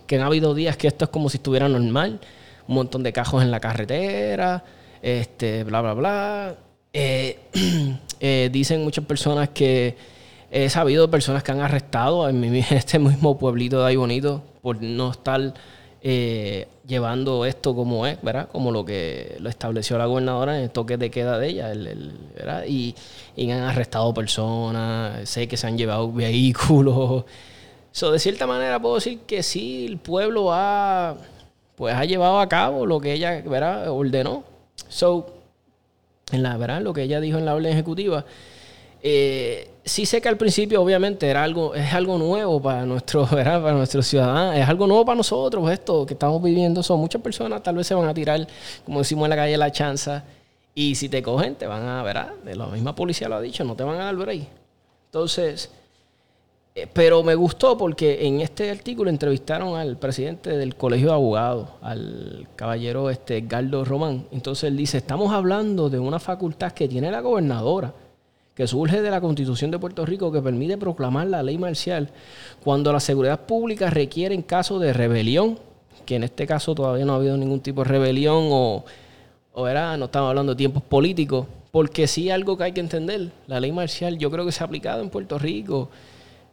que 0.07 0.17
han 0.17 0.23
habido 0.23 0.55
días 0.55 0.77
que 0.77 0.89
esto 0.89 1.05
es 1.05 1.11
como 1.11 1.29
si 1.29 1.37
estuviera 1.37 1.69
normal, 1.69 2.21
un 2.67 2.75
montón 2.75 3.03
de 3.03 3.13
cajos 3.13 3.43
en 3.43 3.51
la 3.51 3.61
carretera, 3.61 4.65
este, 5.03 5.65
bla, 5.65 5.81
bla, 5.81 5.95
bla. 5.95 6.57
Eh, 6.93 7.39
eh, 8.21 8.51
dicen 8.53 8.83
muchas 8.83 9.05
personas 9.05 9.51
que 9.51 9.97
he 10.51 10.69
sabido 10.69 11.11
personas 11.11 11.43
que 11.45 11.53
han 11.53 11.61
arrestado 11.61 12.29
en, 12.29 12.43
este 12.71 12.99
mismo 12.99 13.39
pueblito 13.39 13.81
de 13.81 13.87
ahí 13.87 13.97
bonito 13.97 14.43
por 14.63 14.83
no 14.83 15.13
estar 15.13 15.55
eh, 16.03 16.67
llevando 16.87 17.45
esto 17.45 17.75
como 17.75 18.07
es, 18.07 18.21
¿verdad? 18.23 18.49
Como 18.51 18.71
lo 18.73 18.85
que 18.85 19.37
lo 19.41 19.51
estableció 19.51 19.99
la 19.99 20.07
gobernadora 20.07 20.57
en 20.57 20.65
el 20.65 20.71
toque 20.71 20.97
de 20.97 21.11
queda 21.11 21.39
de 21.39 21.49
ella, 21.49 21.69
¿verdad? 22.35 22.65
Y, 22.67 22.95
han 23.37 23.63
arrestado 23.63 24.13
personas, 24.15 25.29
sé 25.29 25.49
que 25.49 25.57
se 25.57 25.67
han 25.67 25.79
llevado 25.79 26.13
vehículos. 26.13 27.25
So, 27.93 28.13
de 28.13 28.21
cierta 28.21 28.47
manera 28.47 28.79
puedo 28.81 28.95
decir 28.95 29.19
que 29.27 29.43
sí, 29.43 29.85
el 29.85 29.99
pueblo 29.99 30.53
ha, 30.53 31.17
pues, 31.75 31.93
ha 31.93 32.05
llevado 32.05 32.39
a 32.39 32.49
cabo 32.49 32.87
lo 32.87 33.01
que 33.01 33.15
ella 33.15 33.43
¿verdad? 33.45 33.91
ordenó. 33.91 34.45
So, 34.89 35.27
en 36.31 36.45
la, 36.45 36.57
¿verdad? 36.57 36.83
Lo 36.83 36.93
que 36.93 37.03
ella 37.03 37.21
dijo 37.21 37.39
en 37.39 37.47
la 37.47 37.55
orden 37.55 37.73
ejecutiva. 37.73 38.25
Eh, 39.03 39.71
sí 39.91 40.07
sé 40.07 40.21
que 40.21 40.29
al 40.29 40.37
principio 40.37 40.81
obviamente 40.81 41.27
era 41.27 41.43
algo, 41.43 41.75
es 41.75 41.93
algo 41.93 42.17
nuevo 42.17 42.63
para 42.63 42.87
nuestros, 42.87 43.29
para 43.31 43.73
nuestros 43.73 44.07
ciudadanos, 44.07 44.57
es 44.57 44.69
algo 44.69 44.87
nuevo 44.87 45.05
para 45.05 45.17
nosotros 45.17 45.69
esto 45.71 46.07
que 46.07 46.15
estamos 46.15 46.41
viviendo. 46.41 46.83
Son 46.83 47.01
muchas 47.01 47.21
personas 47.21 47.63
tal 47.63 47.75
vez 47.75 47.89
se 47.89 47.95
van 47.95 48.09
a 48.09 48.15
tirar, 48.15 48.47
como 48.85 49.01
decimos 49.01 49.25
en 49.25 49.31
la 49.31 49.37
calle, 49.37 49.57
la 49.57 49.73
chanza. 49.73 50.25
Y 50.75 50.95
si 50.95 51.09
te 51.09 51.23
cogen, 51.23 51.57
te 51.57 51.67
van 51.67 51.83
a, 51.83 52.03
¿verdad? 52.05 52.33
La 52.45 52.67
misma 52.67 52.95
policía 52.95 53.29
lo 53.29 53.35
ha 53.35 53.41
dicho, 53.41 53.65
no 53.65 53.75
te 53.75 53.83
van 53.83 54.01
a 54.01 54.05
dar 54.05 54.15
break. 54.15 54.47
Entonces, 55.07 55.71
eh, 56.77 56.87
pero 56.93 57.25
me 57.25 57.35
gustó 57.35 57.77
porque 57.77 58.25
en 58.25 58.41
este 58.41 58.71
artículo 58.71 59.11
entrevistaron 59.11 59.77
al 59.77 59.97
presidente 59.97 60.57
del 60.57 60.77
Colegio 60.77 61.09
de 61.09 61.15
Abogados, 61.15 61.69
al 61.83 62.47
caballero 62.55 63.11
este 63.11 63.41
Galdo 63.41 63.85
Román. 63.85 64.27
Entonces 64.31 64.65
él 64.65 64.77
dice, 64.77 64.99
estamos 64.99 65.33
hablando 65.33 65.91
de 65.91 65.99
una 65.99 66.21
facultad 66.21 66.71
que 66.71 66.87
tiene 66.87 67.11
la 67.11 67.21
gobernadora 67.21 67.93
que 68.61 68.67
surge 68.67 69.01
de 69.01 69.11
la 69.11 69.23
Constitución 69.23 69.71
de 69.71 69.79
Puerto 69.79 70.05
Rico 70.05 70.31
que 70.31 70.43
permite 70.43 70.77
proclamar 70.77 71.27
la 71.29 71.43
ley 71.43 71.57
marcial 71.57 72.11
cuando 72.63 72.93
la 72.93 73.01
seguridad 73.01 73.47
pública 73.47 73.89
requiere 73.89 74.35
en 74.35 74.43
caso 74.43 74.79
de 74.79 74.93
rebelión, 74.93 75.59
que 76.05 76.17
en 76.17 76.25
este 76.25 76.47
caso 76.47 76.75
todavía 76.75 77.07
no 77.07 77.15
ha 77.15 77.17
habido 77.17 77.39
ningún 77.39 77.61
tipo 77.61 77.83
de 77.83 77.89
rebelión 77.89 78.49
o, 78.51 78.85
o 79.55 79.67
no 79.67 80.05
estamos 80.05 80.29
hablando 80.29 80.53
de 80.53 80.57
tiempos 80.57 80.83
políticos, 80.83 81.47
porque 81.73 82.07
sí 82.07 82.29
algo 82.29 82.59
que 82.59 82.65
hay 82.65 82.73
que 82.73 82.81
entender, 82.81 83.31
la 83.47 83.61
ley 83.61 83.73
marcial 83.73 84.19
yo 84.19 84.31
creo 84.31 84.45
que 84.45 84.53
se 84.53 84.63
ha 84.63 84.67
aplicado 84.67 85.01
en 85.01 85.09
Puerto 85.09 85.39
Rico 85.39 85.89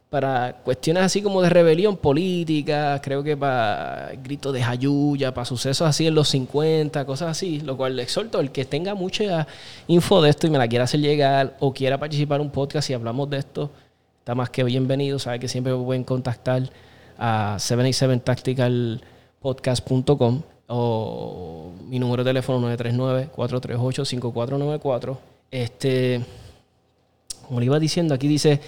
para 0.09 0.53
cuestiones 0.63 1.03
así 1.03 1.21
como 1.21 1.41
de 1.41 1.49
rebelión 1.49 1.97
política, 1.97 3.01
creo 3.01 3.21
que 3.23 3.35
para 3.35 4.13
gritos 4.23 4.53
de 4.53 4.63
jayuya, 4.63 5.33
para 5.33 5.43
sucesos 5.43 5.85
así 5.87 6.07
en 6.07 6.15
los 6.15 6.29
50, 6.29 7.05
cosas 7.05 7.27
así, 7.29 7.59
lo 7.59 7.75
cual 7.75 7.97
le 7.97 8.03
exhorto 8.03 8.39
el 8.39 8.51
que 8.51 8.63
tenga 8.63 8.95
mucha 8.95 9.45
info 9.87 10.21
de 10.21 10.29
esto 10.29 10.47
y 10.47 10.49
me 10.49 10.57
la 10.57 10.69
quiera 10.69 10.85
hacer 10.85 11.01
llegar 11.01 11.57
o 11.59 11.73
quiera 11.73 11.97
participar 11.97 12.39
en 12.39 12.47
un 12.47 12.51
podcast 12.51 12.89
y 12.89 12.93
hablamos 12.93 13.29
de 13.29 13.39
esto, 13.39 13.69
está 14.19 14.33
más 14.33 14.49
que 14.49 14.63
bienvenido, 14.63 15.19
sabe 15.19 15.39
que 15.39 15.49
siempre 15.49 15.75
pueden 15.75 16.05
contactar 16.05 16.69
a 17.17 17.57
77tacticalpodcast.com 17.59 20.41
o 20.67 21.71
mi 21.87 21.99
número 21.99 22.23
de 22.23 22.29
teléfono 22.29 22.73
939-438-5494. 22.75 25.17
Este, 25.49 26.21
como 27.47 27.59
le 27.59 27.65
iba 27.65 27.79
diciendo, 27.79 28.13
aquí 28.13 28.27
dice, 28.27 28.61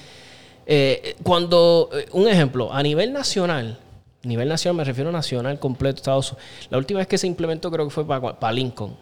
eh, 0.71 1.15
cuando, 1.23 1.89
eh, 1.93 2.05
un 2.11 2.27
ejemplo, 2.27 2.71
a 2.71 2.83
nivel 2.83 3.11
nacional, 3.11 3.79
nivel 4.21 4.47
nacional 4.47 4.77
me 4.77 4.83
refiero 4.83 5.09
a 5.09 5.13
nacional 5.13 5.57
completo, 5.57 5.97
Estados 5.97 6.31
Unidos, 6.31 6.67
la 6.69 6.77
última 6.77 6.99
vez 6.99 7.07
que 7.07 7.17
se 7.17 7.25
implementó 7.25 7.71
creo 7.71 7.85
que 7.85 7.89
fue 7.89 8.05
para, 8.05 8.51
Lincoln, 8.51 8.95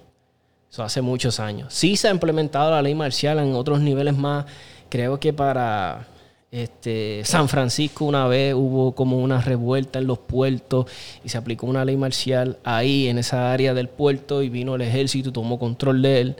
eso 0.71 0.81
hace 0.81 1.01
muchos 1.01 1.41
años. 1.41 1.73
Sí 1.73 1.97
se 1.97 2.07
ha 2.07 2.11
implementado 2.11 2.71
la 2.71 2.81
ley 2.81 2.95
marcial 2.95 3.39
en 3.39 3.53
otros 3.53 3.81
niveles 3.81 4.15
más, 4.15 4.45
creo 4.87 5.19
que 5.19 5.33
para 5.33 6.07
este, 6.51 7.25
San 7.25 7.49
Francisco 7.49 8.05
una 8.05 8.27
vez 8.27 8.53
hubo 8.53 8.95
como 8.95 9.17
una 9.17 9.41
revuelta 9.41 9.99
en 9.99 10.07
los 10.07 10.19
puertos 10.19 10.85
y 11.21 11.27
se 11.27 11.37
aplicó 11.37 11.65
una 11.65 11.83
ley 11.83 11.97
marcial 11.97 12.59
ahí 12.63 13.09
en 13.09 13.17
esa 13.17 13.51
área 13.51 13.73
del 13.73 13.89
puerto 13.89 14.41
y 14.41 14.47
vino 14.47 14.75
el 14.75 14.83
ejército 14.83 15.31
y 15.31 15.33
tomó 15.33 15.59
control 15.59 16.01
de 16.01 16.21
él. 16.21 16.35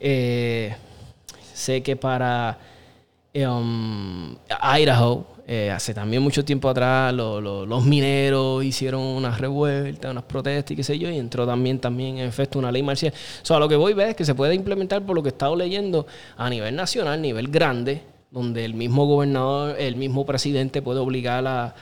Eh, 0.00 0.74
sé 1.52 1.82
que 1.82 1.94
para 1.94 2.71
um, 3.34 4.36
Idaho, 4.78 5.26
eh, 5.46 5.70
hace 5.70 5.92
también 5.92 6.22
mucho 6.22 6.44
tiempo 6.44 6.68
atrás, 6.68 7.12
los 7.12 7.84
mineros 7.84 8.64
hicieron 8.64 9.02
unas 9.02 9.40
revueltas, 9.40 10.10
unas 10.10 10.24
protestas 10.24 10.72
y 10.72 10.76
qué 10.76 10.84
sé 10.84 10.98
yo, 10.98 11.10
y 11.10 11.18
entró 11.18 11.46
también, 11.46 11.78
también 11.78 12.18
en 12.18 12.28
efecto 12.28 12.58
una 12.58 12.70
ley 12.70 12.82
marcial. 12.82 13.12
O 13.42 13.44
sea, 13.44 13.58
lo 13.58 13.68
que 13.68 13.76
voy 13.76 13.92
a 13.92 13.96
ver 13.96 14.08
es 14.10 14.16
que 14.16 14.24
se 14.24 14.34
puede 14.34 14.54
implementar 14.54 15.02
por 15.04 15.16
lo 15.16 15.22
que 15.22 15.30
he 15.30 15.32
estado 15.32 15.56
leyendo 15.56 16.06
a 16.36 16.48
nivel 16.48 16.76
nacional, 16.76 17.14
a 17.14 17.16
nivel 17.16 17.48
grande, 17.48 18.02
donde 18.30 18.64
el 18.64 18.74
mismo 18.74 19.06
gobernador, 19.06 19.76
el 19.78 19.96
mismo 19.96 20.24
presidente 20.24 20.80
puede 20.80 21.00
obligar 21.00 21.46
a, 21.46 21.74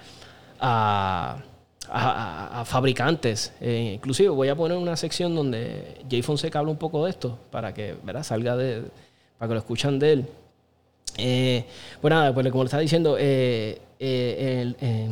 a, 1.91 2.65
fabricantes. 2.65 3.53
Eh, 3.61 3.93
inclusive 3.95 4.29
voy 4.31 4.49
a 4.49 4.57
poner 4.57 4.79
una 4.79 4.97
sección 4.97 5.35
donde 5.35 5.99
Jay 6.11 6.23
Fonseca 6.23 6.61
habla 6.61 6.71
un 6.73 6.79
poco 6.79 7.05
de 7.05 7.11
esto 7.11 7.39
para 7.51 7.75
que 7.75 7.95
¿verdad? 8.03 8.23
salga 8.23 8.57
de, 8.57 8.85
para 9.39 9.49
que 9.49 9.55
lo 9.55 9.61
escuchan 9.61 9.99
de 9.99 10.13
él. 10.13 10.27
Eh, 11.21 11.65
pues 12.01 12.11
nada, 12.11 12.33
pues 12.35 12.51
como 12.51 12.65
le 12.65 12.69
estaba 12.69 12.81
diciendo, 12.81 13.17
eh, 13.19 13.81
eh, 13.99 15.09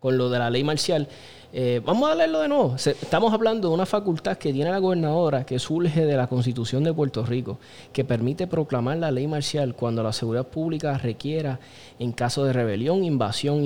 con 0.00 0.18
lo 0.18 0.28
de 0.30 0.38
la 0.38 0.50
ley 0.50 0.64
marcial, 0.64 1.08
eh, 1.50 1.80
vamos 1.82 2.10
a 2.10 2.14
leerlo 2.14 2.40
de 2.40 2.48
nuevo. 2.48 2.76
estamos 2.76 3.32
hablando 3.32 3.68
de 3.68 3.74
una 3.74 3.86
facultad 3.86 4.36
que 4.36 4.52
tiene 4.52 4.70
la 4.70 4.78
gobernadora 4.78 5.46
que 5.46 5.58
surge 5.58 6.04
de 6.04 6.16
la 6.16 6.26
Constitución 6.26 6.84
de 6.84 6.92
Puerto 6.92 7.24
Rico, 7.24 7.58
que 7.92 8.04
permite 8.04 8.46
proclamar 8.46 8.98
la 8.98 9.10
ley 9.10 9.26
marcial 9.26 9.74
cuando 9.74 10.02
la 10.02 10.12
seguridad 10.12 10.46
pública 10.46 10.98
requiera 10.98 11.58
en 11.98 12.12
caso 12.12 12.44
de 12.44 12.52
rebelión, 12.52 13.02
invasión 13.02 13.64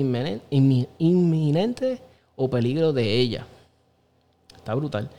inminente, 0.99 1.99
o 2.35 2.49
peligro 2.49 2.93
de 2.93 3.19
ella. 3.19 3.45
Está 4.55 4.73
brutal. 4.73 5.09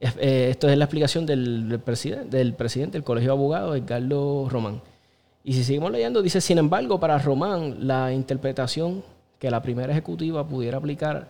Esto 0.00 0.68
es 0.68 0.76
la 0.76 0.84
explicación 0.84 1.24
del, 1.24 1.80
presidente, 1.84 2.36
del 2.36 2.52
presidente 2.52 2.98
del 2.98 3.04
Colegio 3.04 3.30
de 3.30 3.36
Abogados, 3.38 3.76
Edgardo 3.76 4.48
Román. 4.50 4.82
Y 5.44 5.54
si 5.54 5.64
seguimos 5.64 5.90
leyendo, 5.90 6.22
dice, 6.22 6.40
sin 6.40 6.58
embargo, 6.58 7.00
para 7.00 7.18
Román, 7.18 7.86
la 7.86 8.12
interpretación 8.12 9.02
que 9.38 9.50
la 9.50 9.62
primera 9.62 9.92
ejecutiva 9.92 10.46
pudiera 10.46 10.78
aplicar 10.78 11.28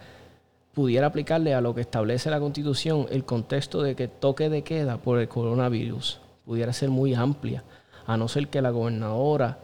pudiera 0.74 1.08
aplicarle 1.08 1.54
a 1.54 1.60
lo 1.60 1.74
que 1.74 1.80
establece 1.80 2.30
la 2.30 2.38
Constitución 2.38 3.06
el 3.10 3.24
contexto 3.24 3.82
de 3.82 3.96
que 3.96 4.06
toque 4.06 4.48
de 4.48 4.62
queda 4.62 4.98
por 4.98 5.18
el 5.18 5.26
coronavirus 5.26 6.20
pudiera 6.46 6.72
ser 6.72 6.88
muy 6.88 7.14
amplia, 7.14 7.64
a 8.06 8.16
no 8.16 8.28
ser 8.28 8.46
que 8.46 8.62
la 8.62 8.70
gobernadora 8.70 9.58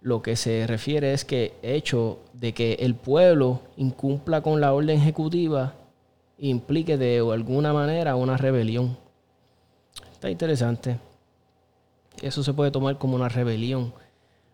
lo 0.00 0.22
que 0.22 0.36
se 0.36 0.66
refiere 0.66 1.12
es 1.12 1.24
que 1.24 1.54
hecho 1.62 2.18
de 2.32 2.54
que 2.54 2.72
el 2.80 2.94
pueblo 2.94 3.60
incumpla 3.76 4.40
con 4.40 4.60
la 4.60 4.72
orden 4.72 4.98
ejecutiva 4.98 5.74
implique 6.38 6.96
de 6.96 7.18
alguna 7.18 7.72
manera 7.72 8.16
una 8.16 8.36
rebelión. 8.36 8.96
Está 10.12 10.30
interesante. 10.30 10.98
Eso 12.22 12.42
se 12.42 12.52
puede 12.52 12.70
tomar 12.70 12.98
como 12.98 13.16
una 13.16 13.28
rebelión 13.28 13.92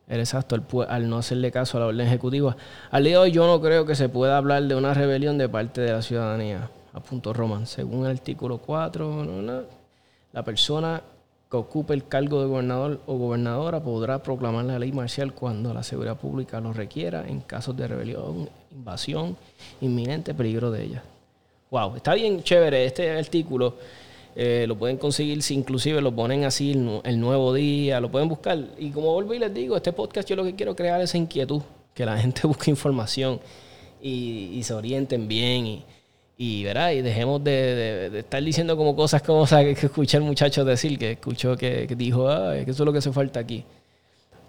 exacto, 0.09 0.57
al, 0.89 1.09
no 1.09 1.19
hacerle 1.19 1.51
caso 1.51 1.77
a 1.77 1.81
la 1.81 1.87
orden 1.87 2.07
ejecutiva. 2.07 2.57
Al 2.91 3.05
día 3.05 3.13
de 3.13 3.19
hoy 3.19 3.33
yo 3.33 3.47
no 3.47 3.61
creo 3.61 3.87
que 3.87 3.95
se 3.95 4.09
pueda 4.09 4.37
hablar 4.37 4.63
de 4.65 4.75
una 4.75 4.95
rebelión 4.95 5.39
de 5.39 5.49
parte 5.49 5.81
de 5.81 5.93
la 5.93 6.03
ciudadanía. 6.03 6.71
A 6.93 7.01
punto 7.01 7.33
Roman. 7.33 7.67
Según 7.67 8.07
el 8.07 8.13
artículo 8.13 8.59
4, 8.59 9.27
la 10.33 10.45
persona 10.45 11.03
que 11.51 11.57
ocupe 11.57 11.93
el 11.93 12.07
cargo 12.07 12.41
de 12.41 12.47
gobernador 12.47 13.01
o 13.07 13.17
gobernadora 13.17 13.83
podrá 13.83 14.23
proclamar 14.23 14.65
la 14.65 14.79
ley 14.79 14.93
marcial 14.93 15.33
cuando 15.35 15.75
la 15.75 15.83
seguridad 15.83 16.17
pública 16.17 16.61
lo 16.61 16.73
requiera 16.73 17.27
en 17.27 17.41
casos 17.41 17.77
de 17.77 17.89
rebelión, 17.89 18.49
invasión, 18.71 19.37
inminente 19.81 20.35
peligro 20.35 20.71
de 20.71 20.85
ella. 20.85 21.03
Wow, 21.71 21.97
está 21.97 22.15
bien 22.15 22.43
chévere 22.45 22.85
este 22.85 23.11
artículo. 23.11 23.75
Eh, 24.37 24.65
lo 24.67 24.77
pueden 24.77 24.97
conseguir, 24.97 25.43
si 25.43 25.55
inclusive 25.55 26.01
lo 26.01 26.15
ponen 26.15 26.45
así 26.45 26.73
el, 27.05 27.21
nuevo 27.21 27.55
día, 27.55 28.01
lo 28.01 28.11
pueden 28.11 28.29
buscar. 28.29 28.59
Y 28.79 28.91
como 28.91 29.13
vuelvo 29.13 29.35
y 29.35 29.39
les 29.39 29.55
digo, 29.55 29.77
este 29.77 29.93
podcast 29.93 30.29
yo 30.29 30.35
lo 30.35 30.45
que 30.45 30.55
quiero 30.55 30.75
crear 30.75 31.01
es 31.01 31.15
inquietud, 31.15 31.63
que 31.95 32.05
la 32.05 32.19
gente 32.21 32.47
busque 32.47 32.71
información 32.71 33.41
y, 34.03 34.61
se 34.65 34.75
orienten 34.75 35.29
bien 35.29 35.67
y, 35.67 35.85
y, 36.37 36.67
y 36.67 37.03
dejemos 37.03 37.45
de, 37.45 38.19
estar 38.19 38.43
diciendo 38.43 38.77
como 38.77 38.97
cosas 38.97 39.23
como 39.23 39.47
que, 39.47 39.71
escuché 39.71 40.17
el 40.17 40.25
muchacho 40.25 40.65
decir, 40.65 40.99
que 40.99 41.13
escuchó 41.13 41.57
que, 41.57 41.87
dijo, 41.97 42.27
que 42.53 42.71
eso 42.71 42.83
es 42.83 42.87
lo 42.87 42.93
que 42.93 42.99
hace 42.99 43.13
falta 43.13 43.39
aquí. 43.41 43.65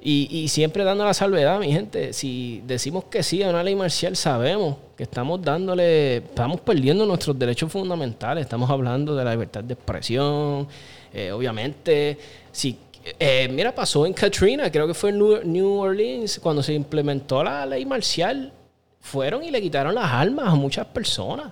Y, 0.08 0.48
siempre 0.50 0.84
dando 0.84 1.04
la 1.04 1.16
salvedad, 1.16 1.60
mi 1.60 1.72
gente, 1.72 2.14
si 2.14 2.62
decimos 2.68 3.06
que 3.06 3.24
sí 3.24 3.42
a 3.42 3.50
una 3.50 3.64
ley 3.64 3.74
marcial, 3.74 4.16
sabemos 4.16 4.78
que 4.96 5.02
estamos 5.02 5.42
dándole, 5.42 6.18
estamos 6.18 6.62
perdiendo 6.62 7.08
nuestros 7.08 7.40
derechos 7.40 7.72
fundamentales. 7.72 8.44
Estamos 8.44 8.70
hablando 8.70 9.16
de 9.16 9.24
la 9.24 9.32
libertad 9.32 9.64
de 9.64 9.74
expresión, 9.74 10.68
eh, 11.12 11.32
obviamente. 11.32 12.20
Si, 12.52 12.78
eh, 13.20 13.50
mira, 13.52 13.74
pasó 13.74 14.06
en 14.06 14.14
Katrina, 14.14 14.72
creo 14.72 14.86
que 14.86 14.94
fue 14.94 15.10
en 15.10 15.18
New 15.52 15.80
Orleans, 15.80 16.38
cuando 16.38 16.62
se 16.62 16.76
implementó 16.76 17.44
la 17.44 17.66
ley 17.66 17.84
marcial, 17.84 18.54
fueron 19.02 19.44
y 19.44 19.50
le 19.50 19.60
quitaron 19.60 19.96
las 19.96 20.12
armas 20.12 20.50
a 20.50 20.56
muchas 20.56 20.86
personas. 20.86 21.52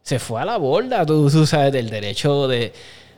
Se 0.00 0.18
fue 0.18 0.40
a 0.40 0.46
la 0.46 0.56
borda, 0.56 1.04
tú 1.04 1.28
sabes, 1.44 1.70
del 1.70 1.90
derecho 1.90 2.48
de 2.48 2.72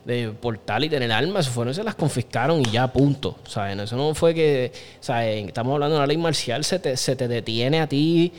de 0.05 0.31
portal 0.31 0.85
y 0.85 0.89
tener 0.89 1.11
armas, 1.11 1.49
fueron 1.49 1.75
se 1.75 1.83
las 1.83 1.95
confiscaron 1.95 2.61
y 2.61 2.71
ya, 2.71 2.87
punto. 2.93 3.39
¿Saben? 3.47 3.81
Eso 3.81 3.97
no 3.97 4.15
fue 4.15 4.35
que, 4.35 4.73
¿saben? 5.01 5.49
Estamos 5.49 5.75
hablando 5.75 5.95
de 5.97 6.01
una 6.01 6.07
ley 6.07 6.17
marcial, 6.17 6.65
se 6.65 6.79
te, 6.79 6.97
se 6.97 7.17
te 7.17 7.27
detiene 7.27 7.81
a 7.81 7.89
ti, 7.89 8.33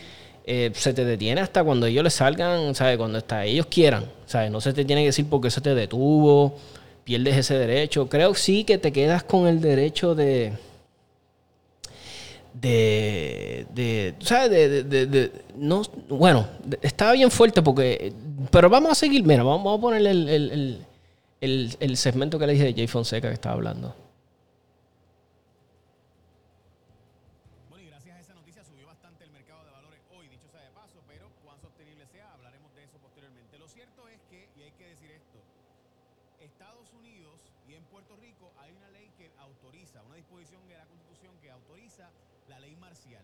eh, 0.45 0.71
se 0.73 0.93
te 0.93 1.05
detiene 1.05 1.41
hasta 1.41 1.63
cuando 1.63 1.87
ellos 1.87 2.03
le 2.03 2.09
salgan, 2.09 2.75
¿sabes? 2.75 2.97
Cuando 2.97 3.17
hasta 3.17 3.45
ellos 3.45 3.65
quieran, 3.65 4.05
¿sabes? 4.25 4.51
No 4.51 4.61
se 4.61 4.73
te 4.73 4.85
tiene 4.85 5.01
que 5.01 5.07
decir 5.07 5.27
por 5.27 5.41
qué 5.41 5.49
se 5.49 5.61
te 5.61 5.73
detuvo, 5.73 6.55
pierdes 7.03 7.37
ese 7.37 7.55
derecho. 7.55 8.07
Creo 8.09 8.35
sí 8.35 8.63
que 8.63 8.77
te 8.77 8.91
quedas 8.91 9.23
con 9.23 9.47
el 9.47 9.61
derecho 9.61 10.15
de... 10.15 10.53
De, 12.53 13.67
de, 13.73 14.13
¿sabes? 14.19 14.49
De, 14.49 14.83
de, 14.83 15.05
de, 15.07 15.31
no, 15.57 15.81
bueno, 16.07 16.47
estaba 16.81 17.11
bien 17.11 17.29
fuerte 17.29 17.61
porque, 17.61 18.13
pero 18.49 18.69
vamos 18.69 18.93
a 18.93 18.95
seguir, 18.95 19.25
mira, 19.25 19.43
vamos, 19.43 19.77
a 19.77 19.81
ponerle 19.81 20.11
el 20.11 20.85
segmento 21.97 22.39
que 22.39 22.47
le 22.47 22.53
dije 22.53 22.65
de 22.65 22.73
Jay 22.73 22.87
Fonseca 22.87 23.27
que 23.27 23.33
estaba 23.33 23.55
hablando. 23.55 23.95
Bueno, 27.69 27.83
y 27.83 27.89
gracias 27.89 28.17
a 28.17 28.19
esa 28.19 28.33
noticia 28.35 28.63
subió 28.63 28.87
bastante 28.87 29.23
el 29.23 29.31
mercado 29.31 29.65
de 29.65 29.71
valores 29.71 29.99
hoy, 30.15 30.27
dicho 30.27 30.47
sea 30.51 30.61
de 30.61 30.71
paso, 30.71 31.01
pero 31.07 31.29
cuán 31.43 31.59
sostenible 31.61 32.05
sea, 32.07 32.33
hablaremos 32.33 32.73
de 32.75 32.83
eso 32.83 32.97
posteriormente. 32.99 33.59
Lo 33.59 33.67
cierto 33.67 34.07
es 34.07 34.21
que, 34.29 34.47
y 34.57 34.63
hay 34.63 34.71
que 34.71 34.87
decir 34.87 35.11
esto, 35.11 35.39
Estados 36.39 36.93
Unidos 36.93 37.39
y 37.67 37.73
en 37.73 37.83
Puerto 37.85 38.15
Rico 38.17 38.51
hay 38.59 38.71
una 38.71 38.89
ley 38.89 39.11
que 39.17 39.31
autoriza, 39.39 40.01
una 40.03 40.15
disposición 40.15 40.67
de 40.67 40.77
la 40.77 40.85
Constitución 40.85 41.33
que 41.41 41.51
autoriza 41.51 42.09
la 42.49 42.59
ley 42.59 42.75
marcial. 42.75 43.23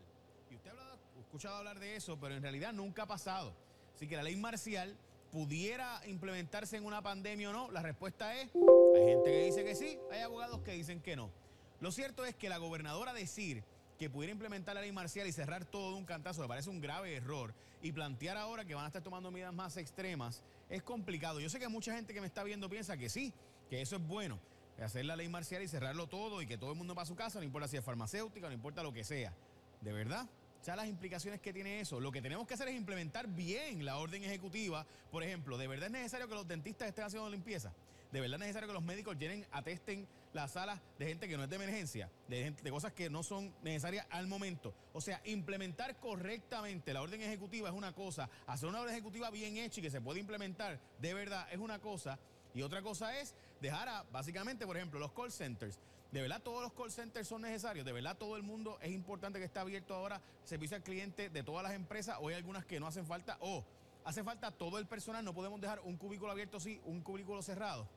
Y 0.49 0.55
usted 0.55 0.71
ha 0.71 1.19
escuchado 1.19 1.57
hablar 1.57 1.79
de 1.79 1.95
eso, 1.95 2.17
pero 2.19 2.35
en 2.35 2.41
realidad 2.41 2.73
nunca 2.73 3.03
ha 3.03 3.07
pasado. 3.07 3.53
Así 3.95 4.07
que 4.07 4.15
la 4.15 4.23
ley 4.23 4.35
marcial 4.35 4.95
pudiera 5.31 6.01
implementarse 6.05 6.77
en 6.77 6.85
una 6.85 7.01
pandemia 7.01 7.49
o 7.49 7.53
no? 7.53 7.71
La 7.71 7.81
respuesta 7.81 8.35
es, 8.35 8.49
hay 8.93 9.03
gente 9.03 9.31
que 9.31 9.43
dice 9.43 9.63
que 9.63 9.75
sí, 9.75 9.97
hay 10.09 10.21
abogados 10.21 10.61
que 10.61 10.73
dicen 10.73 11.01
que 11.01 11.15
no. 11.15 11.31
Lo 11.79 11.91
cierto 11.91 12.25
es 12.25 12.35
que 12.35 12.49
la 12.49 12.57
gobernadora 12.57 13.13
decir 13.13 13.63
que 13.97 14.09
pudiera 14.09 14.31
implementar 14.31 14.75
la 14.75 14.81
ley 14.81 14.91
marcial 14.91 15.27
y 15.27 15.31
cerrar 15.31 15.65
todo 15.65 15.91
de 15.91 15.97
un 15.97 16.05
cantazo 16.05 16.41
me 16.41 16.47
parece 16.47 16.69
un 16.69 16.81
grave 16.81 17.15
error. 17.15 17.53
Y 17.83 17.91
plantear 17.91 18.37
ahora 18.37 18.65
que 18.65 18.75
van 18.75 18.85
a 18.85 18.87
estar 18.87 19.01
tomando 19.01 19.31
medidas 19.31 19.53
más 19.53 19.77
extremas 19.77 20.43
es 20.69 20.83
complicado. 20.83 21.39
Yo 21.39 21.49
sé 21.49 21.59
que 21.59 21.67
mucha 21.67 21.93
gente 21.95 22.13
que 22.13 22.21
me 22.21 22.27
está 22.27 22.43
viendo 22.43 22.69
piensa 22.69 22.97
que 22.97 23.09
sí, 23.09 23.33
que 23.69 23.81
eso 23.81 23.95
es 23.95 24.07
bueno. 24.07 24.39
Hacer 24.79 25.05
la 25.05 25.15
ley 25.15 25.29
marcial 25.29 25.61
y 25.61 25.67
cerrarlo 25.67 26.07
todo 26.07 26.41
y 26.41 26.47
que 26.47 26.57
todo 26.57 26.71
el 26.71 26.77
mundo 26.77 26.95
va 26.95 27.03
a 27.03 27.05
su 27.05 27.15
casa, 27.15 27.37
no 27.37 27.45
importa 27.45 27.67
si 27.67 27.77
es 27.77 27.85
farmacéutica, 27.85 28.47
no 28.47 28.53
importa 28.53 28.81
lo 28.81 28.91
que 28.91 29.03
sea. 29.03 29.33
¿De 29.81 29.91
verdad? 29.93 30.27
Sea, 30.63 30.75
las 30.75 30.87
implicaciones 30.87 31.41
que 31.41 31.53
tiene 31.53 31.79
eso. 31.79 31.99
Lo 31.99 32.11
que 32.11 32.21
tenemos 32.21 32.47
que 32.47 32.53
hacer 32.53 32.67
es 32.67 32.75
implementar 32.75 33.27
bien 33.27 33.83
la 33.83 33.97
orden 33.97 34.23
ejecutiva. 34.23 34.85
Por 35.11 35.23
ejemplo, 35.23 35.57
¿de 35.57 35.67
verdad 35.67 35.87
es 35.87 35.91
necesario 35.91 36.27
que 36.27 36.35
los 36.35 36.47
dentistas 36.47 36.87
estén 36.87 37.05
haciendo 37.05 37.29
limpieza? 37.29 37.73
¿De 38.11 38.19
verdad 38.19 38.35
es 38.35 38.39
necesario 38.41 38.67
que 38.67 38.73
los 38.73 38.83
médicos 38.83 39.17
llenen, 39.17 39.45
atesten 39.51 40.07
las 40.33 40.51
salas 40.51 40.79
de 40.99 41.07
gente 41.07 41.27
que 41.27 41.37
no 41.37 41.43
es 41.43 41.49
de 41.49 41.55
emergencia? 41.55 42.09
De, 42.27 42.51
de 42.51 42.71
cosas 42.71 42.91
que 42.91 43.09
no 43.09 43.23
son 43.23 43.53
necesarias 43.63 44.05
al 44.09 44.27
momento. 44.27 44.73
O 44.93 45.01
sea, 45.01 45.21
implementar 45.25 45.97
correctamente 45.97 46.93
la 46.93 47.01
orden 47.01 47.21
ejecutiva 47.21 47.69
es 47.69 47.75
una 47.75 47.93
cosa. 47.93 48.29
Hacer 48.47 48.67
una 48.67 48.81
orden 48.81 48.93
ejecutiva 48.93 49.29
bien 49.31 49.57
hecha 49.57 49.79
y 49.79 49.83
que 49.83 49.89
se 49.89 50.01
puede 50.01 50.19
implementar 50.19 50.79
de 50.99 51.13
verdad 51.13 51.47
es 51.51 51.59
una 51.59 51.79
cosa. 51.79 52.19
Y 52.53 52.61
otra 52.63 52.81
cosa 52.81 53.17
es 53.17 53.33
dejar 53.61 53.87
a, 53.87 54.03
básicamente, 54.11 54.65
por 54.65 54.75
ejemplo, 54.75 54.99
los 54.99 55.13
call 55.13 55.31
centers. 55.31 55.79
¿De 56.11 56.21
verdad 56.21 56.41
todos 56.41 56.61
los 56.61 56.73
call 56.73 56.91
centers 56.91 57.27
son 57.27 57.41
necesarios? 57.41 57.85
¿De 57.85 57.93
verdad 57.93 58.17
todo 58.17 58.35
el 58.35 58.43
mundo 58.43 58.77
es 58.81 58.91
importante 58.91 59.39
que 59.39 59.45
esté 59.45 59.59
abierto 59.59 59.95
ahora 59.95 60.21
servicio 60.43 60.75
al 60.75 60.83
cliente 60.83 61.29
de 61.29 61.41
todas 61.41 61.63
las 61.63 61.73
empresas? 61.73 62.17
¿O 62.19 62.27
hay 62.27 62.35
algunas 62.35 62.65
que 62.65 62.81
no 62.81 62.87
hacen 62.87 63.05
falta? 63.05 63.37
¿O 63.39 63.63
hace 64.03 64.21
falta 64.21 64.51
todo 64.51 64.77
el 64.77 64.87
personal? 64.87 65.23
¿No 65.23 65.33
podemos 65.33 65.61
dejar 65.61 65.79
un 65.79 65.95
cubículo 65.95 66.31
abierto 66.31 66.59
sí, 66.59 66.81
un 66.83 67.01
cubículo 67.01 67.41
cerrado? 67.41 67.87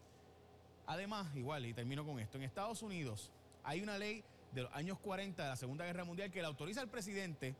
Además, 0.86 1.34
igual, 1.34 1.66
y 1.66 1.74
termino 1.74 2.04
con 2.04 2.20
esto, 2.20 2.36
en 2.36 2.44
Estados 2.44 2.82
Unidos 2.82 3.32
hay 3.64 3.80
una 3.80 3.98
ley 3.98 4.22
de 4.52 4.62
los 4.62 4.72
años 4.74 4.98
40 5.00 5.42
de 5.42 5.48
la 5.48 5.56
Segunda 5.56 5.84
Guerra 5.84 6.04
Mundial 6.04 6.30
que 6.30 6.40
le 6.40 6.46
autoriza 6.46 6.82
al 6.82 6.88
presidente 6.88 7.56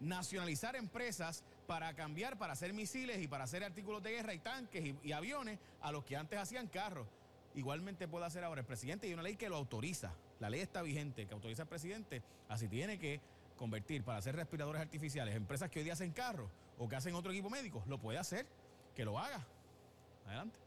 nacionalizar 0.00 0.76
empresas 0.76 1.44
para 1.66 1.92
cambiar, 1.94 2.38
para 2.38 2.54
hacer 2.54 2.72
misiles 2.72 3.20
y 3.20 3.28
para 3.28 3.44
hacer 3.44 3.62
artículos 3.62 4.02
de 4.02 4.12
guerra 4.12 4.32
y 4.32 4.38
tanques 4.38 4.84
y, 4.84 4.96
y 5.02 5.12
aviones 5.12 5.58
a 5.82 5.92
los 5.92 6.04
que 6.04 6.16
antes 6.16 6.38
hacían 6.38 6.68
carros. 6.68 7.06
Igualmente 7.56 8.06
puede 8.06 8.26
hacer 8.26 8.44
ahora 8.44 8.60
el 8.60 8.66
presidente 8.66 9.08
y 9.08 9.14
una 9.14 9.22
ley 9.22 9.36
que 9.36 9.48
lo 9.48 9.56
autoriza. 9.56 10.12
La 10.40 10.50
ley 10.50 10.60
está 10.60 10.82
vigente, 10.82 11.26
que 11.26 11.34
autoriza 11.34 11.62
al 11.62 11.68
presidente, 11.68 12.22
así 12.48 12.68
tiene 12.68 12.98
que 12.98 13.18
convertir 13.56 14.04
para 14.04 14.18
hacer 14.18 14.36
respiradores 14.36 14.82
artificiales 14.82 15.34
empresas 15.34 15.70
que 15.70 15.78
hoy 15.78 15.84
día 15.84 15.94
hacen 15.94 16.12
carros 16.12 16.50
o 16.78 16.86
que 16.86 16.96
hacen 16.96 17.14
otro 17.14 17.32
equipo 17.32 17.48
médico. 17.48 17.82
Lo 17.88 17.98
puede 17.98 18.18
hacer, 18.18 18.46
que 18.94 19.04
lo 19.04 19.18
haga. 19.18 19.44
Adelante. 20.26 20.58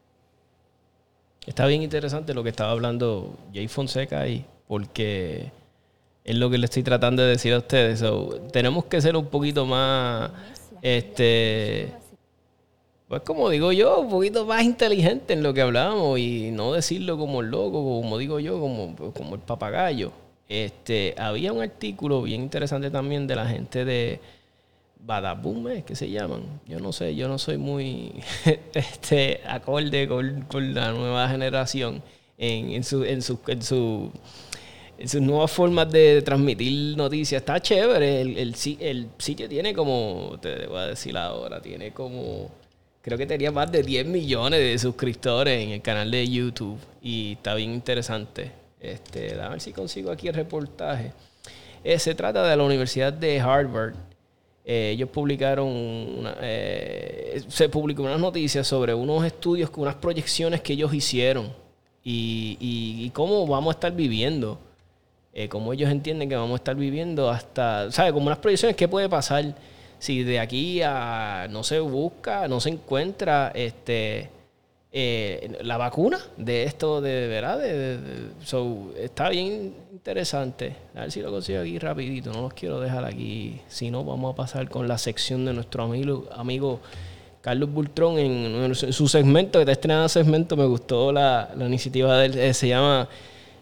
Está 1.46 1.67
bien 1.67 1.84
interesante 1.84 2.34
lo 2.34 2.43
que 2.43 2.50
estaba 2.50 2.72
hablando 2.72 3.38
Jay 3.53 3.67
Fonseca 3.67 4.22
ahí, 4.22 4.46
porque 4.67 5.51
es 6.24 6.36
lo 6.36 6.50
que 6.50 6.58
le 6.58 6.65
estoy 6.65 6.84
tratando 6.84 7.22
de 7.22 7.29
decir 7.29 7.53
a 7.53 7.60
ustedes. 7.60 8.03
Tenemos 8.51 8.86
que 8.86 9.00
ser 9.00 9.15
un 9.15 9.27
poquito 9.27 9.65
más, 9.65 10.31
este, 10.81 11.93
pues 13.10 13.24
como 13.24 13.50
digo 13.50 13.72
yo, 13.72 14.01
un 14.01 14.10
poquito 14.10 14.46
más 14.46 14.63
inteligente 14.63 15.34
en 15.34 15.42
lo 15.42 15.51
que 15.51 15.62
hablamos 15.62 16.20
y 16.20 16.51
no 16.51 16.74
decirlo 16.74 17.18
como 17.18 17.42
el 17.42 17.48
loco, 17.48 17.84
como 17.84 18.20
digo 18.20 18.39
yo, 18.39 18.60
como, 18.60 18.96
como 19.13 19.34
el 19.34 19.42
papagayo. 19.42 20.12
Este, 20.48 21.16
había 21.18 21.51
un 21.51 21.63
artículo 21.63 22.22
bien 22.22 22.44
interesante 22.44 22.92
también 22.92 23.25
de 23.25 23.36
la 23.36 23.48
gente 23.48 23.84
de 23.84 24.20
Badaboom, 25.00 25.70
¿es 25.70 25.84
que 25.86 25.96
se 25.96 26.12
llaman? 26.12 26.62
Yo 26.68 26.80
no 26.80 26.94
sé, 26.94 27.16
yo 27.16 27.28
no 27.28 27.39
soy 27.39 27.58
muy 27.58 28.13
este, 28.75 29.42
acorde 29.44 30.08
con, 30.08 30.42
con 30.44 30.75
la 30.75 30.92
nueva 30.92 31.28
generación 31.30 32.04
en, 32.38 32.70
en, 32.74 32.84
su, 32.84 33.04
en, 33.04 33.24
su, 33.24 33.39
en, 33.48 33.63
su, 33.63 34.12
en 35.00 35.10
sus 35.10 35.22
nuevas 35.22 35.50
formas 35.51 35.92
de 35.92 36.22
transmitir 36.22 36.96
noticias. 36.96 37.42
Está 37.42 37.60
chévere, 37.60 38.22
el, 38.22 38.38
el, 38.38 38.56
el 38.80 39.08
sitio 39.18 39.50
tiene 39.50 39.74
como, 39.74 40.38
te 40.39 40.68
voy 40.68 40.78
a 40.78 40.88
decir 40.88 41.18
ahora, 41.18 41.60
tiene 41.60 41.92
como, 41.92 42.51
creo 43.10 43.18
que 43.18 43.25
tenía 43.25 43.51
más 43.51 43.72
de 43.72 43.82
10 43.82 44.06
millones 44.06 44.60
de 44.60 44.78
suscriptores 44.78 45.63
en 45.63 45.72
el 45.72 45.82
canal 45.82 46.12
de 46.12 46.28
YouTube 46.30 46.78
y 47.01 47.32
está 47.34 47.56
bien 47.56 47.74
interesante. 47.74 48.51
Este, 48.80 49.34
a 49.42 49.50
ver 49.50 49.60
si 49.62 49.74
consigo 49.74 50.12
aquí 50.12 50.28
el 50.28 50.36
reportaje. 50.36 51.12
Eh, 51.84 51.98
se 51.98 52.13
trata 52.13 52.44
de 52.48 52.56
la 52.56 52.63
Universidad 52.63 53.12
de 53.12 53.39
Harvard. 53.39 53.96
Eh, 54.63 54.92
ellos 54.94 55.10
publicaron, 55.10 55.68
eh, 56.39 57.42
se 57.48 57.68
publicó 57.68 58.04
unas 58.04 58.20
noticias 58.20 58.68
sobre 58.68 58.94
unos 58.94 59.25
estudios, 59.25 59.72
unas 59.75 59.96
proyecciones 59.96 60.62
que 60.62 60.74
ellos 60.74 60.94
hicieron 60.94 61.51
y, 62.04 62.58
y- 62.60 63.06
y 63.06 63.10
cómo 63.10 63.48
vamos 63.48 63.74
a 63.74 63.78
estar 63.78 63.92
viviendo, 63.96 64.60
eh, 65.34 65.50
cómo 65.50 65.74
ellos 65.74 65.89
entienden 65.89 66.30
que 66.30 66.36
vamos 66.36 66.51
a 66.51 66.56
estar 66.58 66.75
viviendo 66.75 67.28
hasta, 67.32 67.92
¿sabes? 67.92 68.13
Como 68.13 68.28
unas 68.28 68.38
proyecciones, 68.38 68.75
¿qué 68.78 68.88
puede 68.88 69.10
pasar 69.10 69.56
si 70.00 70.24
de 70.24 70.39
aquí 70.39 70.82
a 70.82 71.48
no 71.50 71.63
se 71.63 71.79
busca, 71.79 72.48
no 72.48 72.60
se 72.60 72.70
encuentra 72.70 73.51
este, 73.53 74.29
eh, 74.91 75.60
la 75.62 75.77
vacuna 75.77 76.18
de 76.38 76.63
esto 76.63 77.00
de, 77.00 77.27
verdad? 77.27 77.60
De, 77.60 78.00
so, 78.44 78.91
está 78.98 79.29
bien 79.29 79.75
interesante. 79.91 80.75
A 80.96 81.01
ver 81.01 81.12
si 81.12 81.22
lo 81.22 81.32
consigo 81.32 81.62
aquí 81.62 81.77
rapidito. 81.77 82.31
No 82.31 82.42
los 82.44 82.53
quiero 82.53 82.79
dejar 82.79 83.05
aquí. 83.05 83.62
Si 83.68 83.92
no, 83.92 84.03
vamos 84.03 84.33
a 84.33 84.35
pasar 84.35 84.70
con 84.70 84.88
la 84.88 84.98
sección 84.98 85.46
de 85.46 85.53
nuestro 85.53 85.83
amigo, 85.83 86.27
amigo 86.31 86.79
Carlos 87.42 87.72
Bultrón 87.72 88.18
en, 88.18 88.74
su 88.74 89.07
segmento, 89.07 89.59
que 89.59 89.64
está 89.64 89.74
estrenando 89.74 90.09
segmento. 90.09 90.57
Me 90.57 90.66
gustó 90.66 91.12
la, 91.12 91.51
la 91.55 91.68
iniciativa 91.68 92.18
de 92.18 92.25
él. 92.25 92.38
eh, 92.38 92.53
se 92.53 92.70
llama 92.70 93.09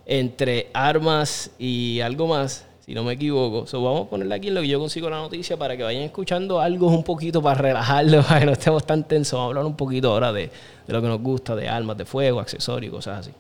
Entre 0.05 0.69
Armas 0.73 1.51
y 1.59 1.99
algo 1.99 2.27
más. 2.27 2.66
Si 2.87 2.93
no 2.93 3.03
me 3.03 3.11
equivoco. 3.11 3.67
So, 3.67 3.83
vamos 3.83 4.07
a 4.07 4.09
ponerle 4.11 4.33
aquí 4.33 4.47
en 4.47 4.55
lo 4.55 4.61
que 4.61 4.69
yo 4.69 4.79
consigo 4.79 5.09
la 5.09 5.17
noticia 5.17 5.57
para 5.57 5.75
que 5.75 5.83
vayan 5.83 6.03
escuchando 6.03 6.61
algo 6.61 6.87
un 6.87 7.03
poquito 7.03 7.41
para 7.41 7.59
relajarlo, 7.59 8.23
para 8.27 8.39
que 8.39 8.45
no 8.45 8.53
estemos 8.53 8.85
tan 8.85 9.03
tensos. 9.03 9.33
Vamos 9.33 9.47
a 9.47 9.49
hablar 9.49 9.65
un 9.65 9.75
poquito 9.75 10.13
ahora 10.13 10.31
de, 10.31 10.49
de 10.87 10.93
lo 10.93 11.01
que 11.01 11.07
nos 11.09 11.19
gusta, 11.21 11.53
de 11.53 11.67
armas 11.67 11.97
de 11.97 12.05
fuego, 12.05 12.39
accesorios 12.39 12.89
y 12.89 12.95
cosas 12.95 13.27
así. 13.27 13.31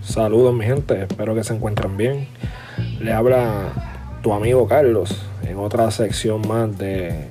Saludos 0.00 0.54
mi 0.54 0.64
gente, 0.64 1.02
espero 1.02 1.34
que 1.34 1.44
se 1.44 1.52
encuentren 1.52 1.98
bien. 1.98 2.26
Le 3.00 3.12
habla 3.12 4.18
tu 4.22 4.32
amigo 4.32 4.66
Carlos 4.66 5.14
en 5.42 5.58
otra 5.58 5.90
sección 5.90 6.40
más 6.48 6.78
de 6.78 7.28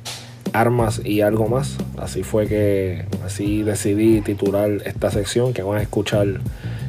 armas 0.53 1.01
y 1.03 1.21
algo 1.21 1.47
más. 1.47 1.77
Así 1.97 2.23
fue 2.23 2.47
que 2.47 3.05
así 3.25 3.63
decidí 3.63 4.21
titular 4.21 4.69
esta 4.85 5.11
sección 5.11 5.53
que 5.53 5.63
van 5.63 5.79
a 5.79 5.81
escuchar 5.81 6.39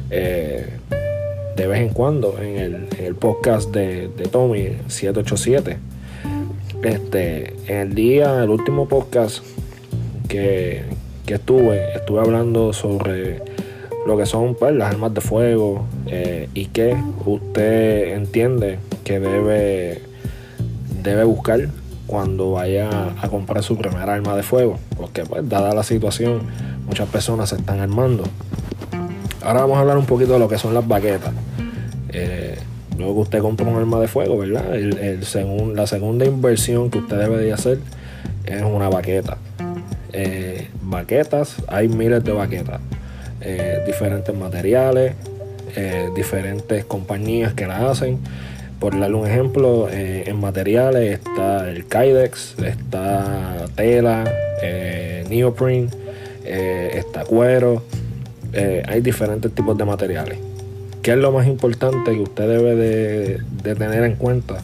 eh, 0.09 0.69
de 1.55 1.67
vez 1.67 1.81
en 1.81 1.89
cuando 1.89 2.37
en 2.39 2.57
el, 2.57 2.87
el 2.99 3.15
podcast 3.15 3.71
de, 3.71 4.07
de 4.07 4.25
Tommy 4.25 4.77
787. 4.87 5.77
Este, 6.83 7.55
en 7.67 7.77
el 7.77 7.95
día, 7.95 8.43
el 8.43 8.49
último 8.49 8.87
podcast 8.87 9.43
que, 10.27 10.83
que 11.25 11.35
estuve, 11.35 11.93
estuve 11.95 12.19
hablando 12.19 12.73
sobre 12.73 13.41
lo 14.05 14.17
que 14.17 14.25
son 14.25 14.55
pues, 14.55 14.73
las 14.75 14.93
armas 14.93 15.13
de 15.13 15.21
fuego 15.21 15.85
eh, 16.07 16.47
y 16.53 16.67
que 16.67 16.95
usted 17.25 18.13
entiende 18.13 18.77
que 19.03 19.19
debe, 19.19 20.01
debe 21.01 21.23
buscar 21.23 21.69
cuando 22.07 22.51
vaya 22.51 23.13
a 23.21 23.27
comprar 23.29 23.63
su 23.63 23.77
primera 23.77 24.13
arma 24.13 24.35
de 24.35 24.43
fuego. 24.43 24.79
Porque 24.97 25.23
pues, 25.23 25.47
dada 25.47 25.73
la 25.73 25.83
situación, 25.83 26.41
muchas 26.85 27.09
personas 27.09 27.49
se 27.49 27.55
están 27.55 27.79
armando. 27.79 28.23
Ahora 29.41 29.61
vamos 29.61 29.77
a 29.77 29.81
hablar 29.81 29.97
un 29.97 30.05
poquito 30.05 30.33
de 30.33 30.39
lo 30.39 30.47
que 30.47 30.57
son 30.57 30.73
las 30.73 30.87
baquetas. 30.87 31.33
Eh, 32.09 32.57
luego 32.97 33.15
que 33.15 33.21
usted 33.21 33.39
compra 33.41 33.67
un 33.67 33.77
arma 33.77 33.99
de 33.99 34.07
fuego, 34.07 34.37
¿verdad? 34.37 34.75
El, 34.75 34.97
el 34.97 35.75
la 35.75 35.87
segunda 35.87 36.25
inversión 36.25 36.89
que 36.89 36.99
usted 36.99 37.17
debe 37.17 37.37
de 37.37 37.53
hacer 37.53 37.79
es 38.45 38.61
una 38.61 38.89
baqueta. 38.89 39.37
Eh, 40.13 40.69
baquetas, 40.81 41.57
hay 41.67 41.87
miles 41.87 42.23
de 42.23 42.31
baquetas. 42.31 42.79
Eh, 43.41 43.83
diferentes 43.85 44.33
materiales, 44.33 45.13
eh, 45.75 46.09
diferentes 46.15 46.85
compañías 46.85 47.53
que 47.53 47.67
la 47.67 47.89
hacen. 47.89 48.19
Por 48.79 48.99
darle 48.99 49.15
un 49.15 49.27
ejemplo, 49.27 49.87
eh, 49.89 50.23
en 50.27 50.39
materiales 50.39 51.13
está 51.19 51.69
el 51.69 51.85
Kydex, 51.85 52.55
está 52.59 53.65
tela, 53.75 54.25
eh, 54.61 55.25
neoprene, 55.29 55.89
eh, 56.43 56.91
está 56.95 57.23
cuero. 57.23 57.83
Eh, 58.53 58.83
hay 58.87 59.01
diferentes 59.01 59.51
tipos 59.53 59.77
de 59.77 59.85
materiales. 59.85 60.37
¿Qué 61.01 61.11
es 61.11 61.17
lo 61.17 61.31
más 61.31 61.47
importante 61.47 62.11
que 62.11 62.19
usted 62.19 62.47
debe 62.47 62.75
de, 62.75 63.75
tener 63.75 64.03
en 64.03 64.15
cuenta 64.15 64.57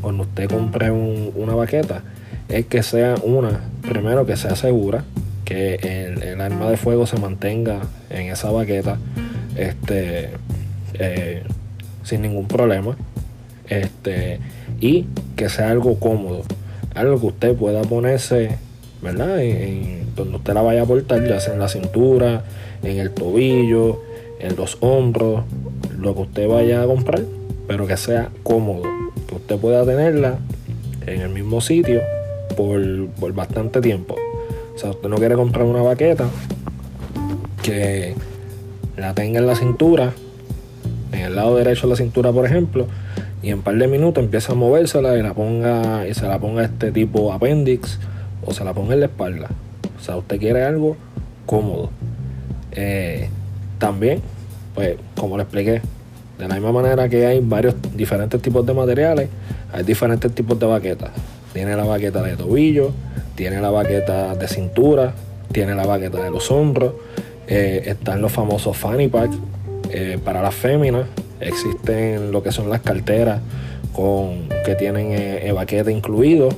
cuando 0.00 0.22
usted 0.24 0.48
compre 0.48 0.90
un- 0.90 1.32
una 1.34 1.54
baqueta? 1.54 2.02
Es 2.48 2.66
que 2.66 2.82
sea 2.82 3.16
una, 3.22 3.60
primero 3.82 4.24
que 4.26 4.36
sea 4.36 4.54
segura, 4.56 5.04
que 5.44 5.74
el, 5.76 6.22
el 6.22 6.40
arma 6.40 6.70
de 6.70 6.76
fuego 6.76 7.06
se 7.06 7.18
mantenga 7.18 7.80
en 8.10 8.30
esa 8.30 8.50
baqueta 8.50 8.98
este, 9.56 10.30
sin 12.04 12.22
ningún 12.22 12.46
problema. 12.46 12.96
Este, 13.68 14.38
y 14.80 15.06
que 15.34 15.48
sea 15.48 15.70
algo 15.70 15.98
cómodo, 15.98 16.42
algo 16.94 17.20
que 17.20 17.26
usted 17.26 17.54
pueda 17.56 17.82
ponerse, 17.82 18.56
¿verdad? 19.02 19.42
En, 19.42 20.06
donde 20.14 20.36
usted 20.36 20.54
la 20.54 20.62
vaya 20.62 20.82
a 20.82 20.86
portar, 20.86 21.26
ya 21.26 21.40
sea 21.40 21.54
en 21.54 21.60
la 21.60 21.68
cintura, 21.68 22.44
en 22.82 22.98
el 22.98 23.10
tobillo, 23.10 24.02
en 24.40 24.56
los 24.56 24.78
hombros, 24.80 25.44
lo 25.98 26.14
que 26.14 26.22
usted 26.22 26.48
vaya 26.48 26.82
a 26.82 26.86
comprar, 26.86 27.22
pero 27.68 27.86
que 27.86 27.96
sea 27.96 28.30
cómodo, 28.42 28.82
que 29.28 29.34
usted 29.34 29.56
pueda 29.58 29.84
tenerla 29.84 30.38
en 31.06 31.20
el 31.20 31.28
mismo 31.28 31.60
sitio 31.60 32.00
por, 32.56 32.80
por 33.20 33.32
bastante 33.34 33.80
tiempo. 33.80 34.16
O 34.74 34.78
sea, 34.78 34.90
usted 34.90 35.08
no 35.08 35.16
quiere 35.16 35.34
comprar 35.34 35.66
una 35.66 35.82
baqueta 35.82 36.28
que 37.62 38.14
la 38.96 39.14
tenga 39.14 39.38
en 39.38 39.46
la 39.46 39.54
cintura, 39.54 40.12
en 41.12 41.20
el 41.20 41.36
lado 41.36 41.56
derecho 41.56 41.82
de 41.82 41.90
la 41.90 41.96
cintura, 41.96 42.32
por 42.32 42.46
ejemplo, 42.46 42.86
y 43.42 43.50
en 43.50 43.58
un 43.58 43.62
par 43.62 43.76
de 43.76 43.86
minutos 43.86 44.22
empieza 44.22 44.52
a 44.52 44.54
movérsela 44.54 45.16
y, 45.16 45.22
la 45.22 45.34
ponga, 45.34 46.06
y 46.08 46.14
se 46.14 46.26
la 46.26 46.38
ponga 46.38 46.64
este 46.64 46.90
tipo 46.92 47.32
appendix 47.32 47.98
o 48.44 48.52
se 48.52 48.64
la 48.64 48.72
ponga 48.72 48.94
en 48.94 49.00
la 49.00 49.06
espalda. 49.06 49.48
O 49.98 50.02
sea, 50.02 50.16
usted 50.16 50.38
quiere 50.38 50.64
algo 50.64 50.96
cómodo. 51.44 51.90
Eh, 52.72 53.28
también, 53.78 54.20
pues, 54.74 54.96
como 55.16 55.36
le 55.36 55.44
expliqué, 55.44 55.82
de 56.38 56.48
la 56.48 56.54
misma 56.54 56.72
manera 56.72 57.08
que 57.08 57.26
hay 57.26 57.40
varios 57.40 57.74
diferentes 57.94 58.40
tipos 58.42 58.64
de 58.66 58.74
materiales, 58.74 59.28
hay 59.72 59.82
diferentes 59.84 60.32
tipos 60.34 60.58
de 60.58 60.66
baquetas. 60.66 61.10
Tiene 61.52 61.74
la 61.76 61.84
baqueta 61.84 62.22
de 62.22 62.36
tobillo, 62.36 62.92
tiene 63.34 63.60
la 63.60 63.70
baqueta 63.70 64.34
de 64.34 64.48
cintura, 64.48 65.14
tiene 65.52 65.74
la 65.74 65.86
baqueta 65.86 66.22
de 66.22 66.30
los 66.30 66.50
hombros, 66.50 66.92
eh, 67.46 67.82
están 67.86 68.20
los 68.20 68.32
famosos 68.32 68.76
fanny 68.76 69.08
pack 69.08 69.30
eh, 69.90 70.18
para 70.22 70.42
las 70.42 70.54
féminas, 70.54 71.06
existen 71.40 72.32
lo 72.32 72.42
que 72.42 72.52
son 72.52 72.70
las 72.70 72.80
carteras 72.80 73.40
con, 73.92 74.48
que 74.64 74.74
tienen 74.74 75.08
eh, 75.12 75.52
baqueta 75.52 75.90
incluido. 75.90 76.48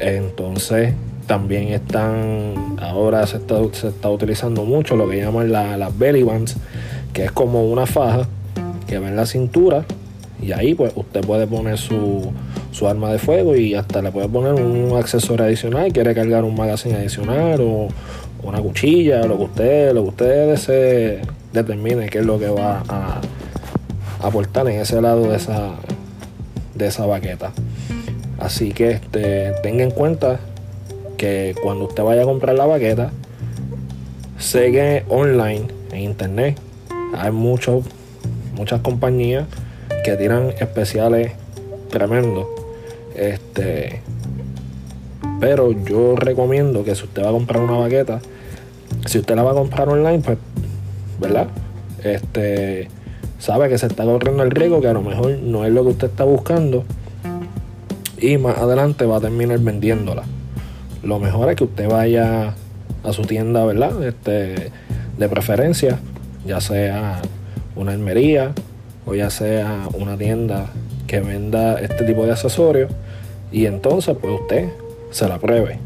Entonces 0.00 0.94
también 1.26 1.68
están, 1.68 2.76
ahora 2.80 3.26
se 3.26 3.36
está, 3.36 3.56
se 3.72 3.88
está 3.88 4.10
utilizando 4.10 4.64
mucho 4.64 4.96
lo 4.96 5.08
que 5.08 5.18
llaman 5.20 5.52
las 5.52 5.98
belly 5.98 6.22
bands, 6.22 6.56
que 7.12 7.24
es 7.24 7.32
como 7.32 7.70
una 7.70 7.86
faja 7.86 8.26
que 8.86 8.98
va 8.98 9.08
en 9.08 9.16
la 9.16 9.26
cintura 9.26 9.84
y 10.40 10.52
ahí 10.52 10.74
pues 10.74 10.92
usted 10.94 11.20
puede 11.20 11.46
poner 11.46 11.78
su, 11.78 12.32
su 12.72 12.88
arma 12.88 13.12
de 13.12 13.18
fuego 13.18 13.56
y 13.56 13.74
hasta 13.74 14.00
le 14.00 14.10
puede 14.12 14.28
poner 14.28 14.54
un 14.54 14.96
accesorio 14.96 15.44
adicional, 15.44 15.92
quiere 15.92 16.14
cargar 16.14 16.44
un 16.44 16.54
magazine 16.56 16.96
adicional 16.96 17.60
o 17.60 17.88
una 18.42 18.60
cuchilla, 18.60 19.24
lo 19.26 19.36
que 19.36 19.44
usted, 19.44 19.92
lo 19.92 20.04
que 20.04 20.08
usted 20.08 20.50
desee, 20.50 21.20
determine 21.52 22.08
qué 22.08 22.20
es 22.20 22.26
lo 22.26 22.38
que 22.38 22.48
va 22.48 22.82
a 22.88 23.20
aportar 24.20 24.68
en 24.68 24.80
ese 24.80 25.00
lado 25.00 25.28
de 25.28 25.36
esa, 25.36 25.72
de 26.74 26.86
esa 26.86 27.06
baqueta. 27.06 27.52
Así 28.38 28.72
que 28.72 28.92
este, 28.92 29.52
tenga 29.62 29.84
en 29.84 29.90
cuenta 29.90 30.40
que 31.16 31.54
cuando 31.62 31.86
usted 31.86 32.02
vaya 32.02 32.22
a 32.22 32.24
comprar 32.24 32.56
la 32.56 32.66
baqueta, 32.66 33.10
sigue 34.38 35.04
online 35.08 35.66
en 35.92 36.00
internet. 36.00 36.58
Hay 37.14 37.32
muchos 37.32 37.84
muchas 38.58 38.80
compañías 38.80 39.46
que 40.04 40.16
tiran 40.16 40.52
especiales 40.58 41.32
tremendos. 41.90 42.46
Este, 43.14 44.00
pero 45.40 45.72
yo 45.72 46.16
recomiendo 46.16 46.84
que 46.84 46.94
si 46.94 47.04
usted 47.04 47.22
va 47.22 47.28
a 47.28 47.32
comprar 47.32 47.62
una 47.62 47.78
baqueta, 47.78 48.20
si 49.06 49.18
usted 49.18 49.36
la 49.36 49.42
va 49.42 49.52
a 49.52 49.54
comprar 49.54 49.88
online, 49.88 50.20
pues, 50.20 50.38
¿verdad? 51.20 51.46
Este, 52.02 52.88
sabe 53.38 53.68
que 53.68 53.78
se 53.78 53.86
está 53.86 54.04
corriendo 54.04 54.42
el 54.42 54.50
riesgo, 54.50 54.80
que 54.80 54.88
a 54.88 54.92
lo 54.92 55.02
mejor 55.02 55.38
no 55.38 55.64
es 55.64 55.72
lo 55.72 55.84
que 55.84 55.90
usted 55.90 56.08
está 56.08 56.24
buscando. 56.24 56.84
Y 58.20 58.36
más 58.36 58.58
adelante 58.58 59.06
va 59.06 59.18
a 59.18 59.20
terminar 59.20 59.58
vendiéndola. 59.60 60.24
Lo 61.02 61.18
mejor 61.18 61.48
es 61.50 61.56
que 61.56 61.64
usted 61.64 61.88
vaya 61.88 62.54
a 63.04 63.12
su 63.12 63.22
tienda, 63.22 63.64
¿verdad? 63.64 64.02
Este, 64.02 64.72
de 65.16 65.28
preferencia, 65.28 65.98
ya 66.46 66.60
sea 66.60 67.20
una 67.76 67.92
hermería 67.92 68.52
o 69.06 69.14
ya 69.14 69.30
sea 69.30 69.88
una 69.94 70.16
tienda 70.16 70.66
que 71.06 71.20
venda 71.20 71.80
este 71.80 72.04
tipo 72.04 72.24
de 72.24 72.32
accesorios 72.32 72.90
y 73.50 73.66
entonces 73.66 74.16
pues 74.20 74.40
usted 74.40 74.68
se 75.10 75.28
la 75.28 75.38
pruebe, 75.38 75.78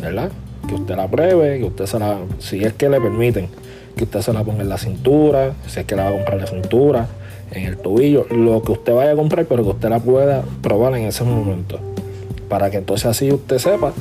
¿verdad? 0.00 0.30
Que 0.66 0.74
usted 0.74 0.96
la 0.96 1.08
pruebe, 1.08 1.58
que 1.58 1.64
usted 1.64 1.86
se 1.86 1.98
la, 1.98 2.18
si 2.38 2.64
es 2.64 2.72
que 2.72 2.88
le 2.88 3.00
permiten, 3.00 3.48
que 3.98 4.04
usted 4.04 4.22
se 4.22 4.32
la 4.32 4.42
ponga 4.42 4.62
en 4.62 4.70
la 4.70 4.78
cintura, 4.78 5.52
si 5.66 5.80
es 5.80 5.86
que 5.86 5.94
la 5.94 6.04
va 6.04 6.08
a 6.10 6.12
comprar 6.12 6.40
la 6.40 6.46
cintura, 6.46 7.08
en 7.50 7.64
el 7.64 7.76
tobillo, 7.76 8.26
lo 8.30 8.62
que 8.62 8.72
usted 8.72 8.94
vaya 8.94 9.12
a 9.12 9.16
comprar, 9.16 9.44
pero 9.46 9.62
que 9.62 9.70
usted 9.70 9.88
la 9.88 10.00
pueda 10.00 10.42
probar 10.62 10.94
en 10.94 11.04
ese 11.04 11.24
momento. 11.24 11.78
Para 12.48 12.70
que 12.70 12.78
entonces 12.78 13.06
así 13.06 13.30
usted 13.30 13.58
sepa 13.58 13.92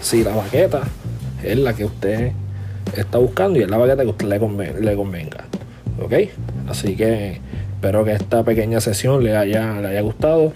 si 0.00 0.22
la 0.22 0.34
baqueta 0.34 0.82
es 1.42 1.58
la 1.58 1.74
que 1.74 1.84
usted 1.84 2.32
está 2.96 3.18
buscando 3.18 3.58
y 3.58 3.62
es 3.62 3.70
la 3.70 3.78
baqueta 3.78 4.02
que 4.02 4.10
usted 4.10 4.26
le, 4.26 4.80
le 4.80 4.96
convenga. 4.96 5.44
¿Ok? 6.02 6.12
Así 6.68 6.96
que 6.96 7.40
espero 7.74 8.04
que 8.04 8.12
esta 8.12 8.42
pequeña 8.42 8.80
sesión 8.80 9.22
le 9.22 9.36
haya, 9.36 9.80
le 9.80 9.88
haya 9.88 10.00
gustado. 10.00 10.52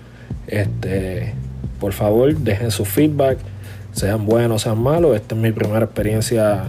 Este, 0.47 1.35
por 1.81 1.93
favor, 1.93 2.35
dejen 2.35 2.71
su 2.71 2.85
feedback, 2.85 3.39
sean 3.93 4.27
buenos, 4.27 4.63
sean 4.63 4.83
malos. 4.83 5.15
Esta 5.15 5.35
es 5.35 5.41
mi 5.41 5.53
primera 5.53 5.85
experiencia 5.85 6.65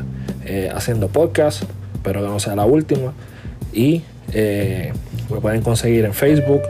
eh, 0.46 0.70
haciendo 0.74 1.08
podcast, 1.08 1.63
espero 1.99 2.21
que 2.21 2.27
no 2.27 2.39
sea 2.39 2.55
la 2.55 2.65
última. 2.65 3.13
Y 3.73 4.01
eh, 4.33 4.91
me 5.29 5.39
pueden 5.39 5.62
conseguir 5.62 6.05
en 6.05 6.13
Facebook. 6.13 6.62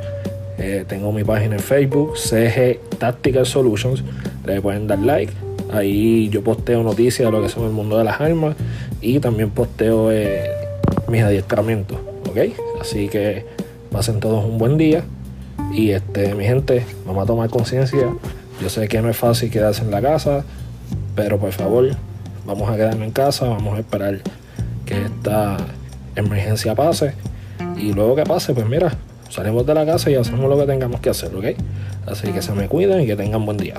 Eh, 0.57 0.83
tengo 0.87 1.13
mi 1.13 1.23
página 1.23 1.55
en 1.55 1.61
Facebook, 1.61 2.17
CG 2.17 2.79
Tactical 2.97 3.45
Solutions. 3.45 4.03
Le 4.45 4.61
pueden 4.61 4.87
dar 4.87 4.99
like. 4.99 5.31
Ahí 5.71 6.29
yo 6.29 6.43
posteo 6.43 6.83
noticias 6.83 7.27
de 7.27 7.31
lo 7.31 7.41
que 7.41 7.49
son 7.49 7.65
el 7.65 7.71
mundo 7.71 7.97
de 7.97 8.03
las 8.03 8.19
armas 8.19 8.55
y 9.01 9.19
también 9.19 9.51
posteo 9.51 10.09
mis 11.07 11.21
adiestramientos. 11.21 11.99
Así 12.79 13.09
que 13.09 13.45
pasen 13.91 14.19
todos 14.19 14.45
un 14.45 14.57
buen 14.57 14.77
día. 14.77 15.03
Y 15.73 15.91
este, 15.91 16.33
mi 16.35 16.45
gente, 16.45 16.85
vamos 17.05 17.23
a 17.23 17.25
tomar 17.27 17.49
conciencia. 17.49 18.13
Yo 18.61 18.69
sé 18.69 18.87
que 18.87 19.01
no 19.01 19.09
es 19.09 19.17
fácil 19.17 19.49
quedarse 19.49 19.83
en 19.83 19.91
la 19.91 20.01
casa, 20.01 20.43
pero 21.15 21.37
por 21.37 21.51
favor, 21.51 21.89
vamos 22.45 22.69
a 22.69 22.75
quedarnos 22.75 23.03
en 23.03 23.11
casa, 23.11 23.45
vamos 23.45 23.77
a 23.77 23.79
esperar 23.79 24.19
que 24.89 25.05
esta 25.05 25.57
emergencia 26.15 26.73
pase. 26.73 27.13
Y 27.77 27.93
luego 27.93 28.15
que 28.15 28.23
pase, 28.23 28.55
pues 28.55 28.65
mira, 28.65 28.91
salimos 29.29 29.63
de 29.65 29.75
la 29.75 29.85
casa 29.85 30.09
y 30.09 30.15
hacemos 30.15 30.49
lo 30.49 30.57
que 30.57 30.65
tengamos 30.65 30.99
que 30.99 31.11
hacer, 31.11 31.33
¿ok? 31.35 31.45
Así 32.07 32.31
que 32.31 32.41
se 32.41 32.53
me 32.53 32.67
cuiden 32.67 33.01
y 33.01 33.05
que 33.05 33.15
tengan 33.15 33.45
buen 33.45 33.57
día. 33.57 33.75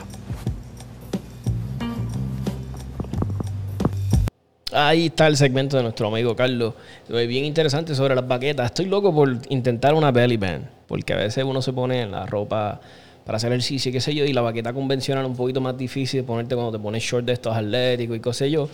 Ahí 4.73 5.07
está 5.07 5.27
el 5.27 5.37
segmento 5.37 5.77
de 5.77 5.83
nuestro 5.83 6.07
amigo 6.07 6.37
Carlos. 6.37 6.75
Bien 7.09 7.44
interesante 7.44 7.96
sobre 7.96 8.14
las 8.14 8.29
baquetas. 8.29 8.66
Estoy 8.66 8.87
loco 8.87 9.12
por 9.12 9.37
intentar 9.49 9.94
una 9.94 10.12
belly 10.12 10.37
band. 10.37 10.68
Porque 10.87 11.12
a 11.12 11.16
veces 11.16 11.42
uno 11.42 11.61
se 11.61 11.73
pone 11.73 12.03
en 12.03 12.12
la 12.12 12.25
ropa 12.27 12.81
para 13.27 13.37
hacer 13.37 13.51
ejercicio 13.51 13.90
y 13.90 13.92
qué 13.92 14.01
sé 14.01 14.14
yo. 14.14 14.25
Y 14.25 14.33
la 14.33 14.42
baqueta 14.42 14.73
convencional 14.73 15.25
es 15.25 15.31
un 15.31 15.37
poquito 15.37 15.61
más 15.61 15.77
difícil 15.77 16.20
de 16.20 16.27
ponerte 16.27 16.55
cuando 16.55 16.70
te 16.70 16.79
pones 16.79 17.03
short 17.03 17.27
de 17.27 17.33
estos 17.33 17.57
atléticos 17.57 18.16
y 18.16 18.20
qué 18.20 18.33
sé 18.33 18.49
yo. 18.49 18.68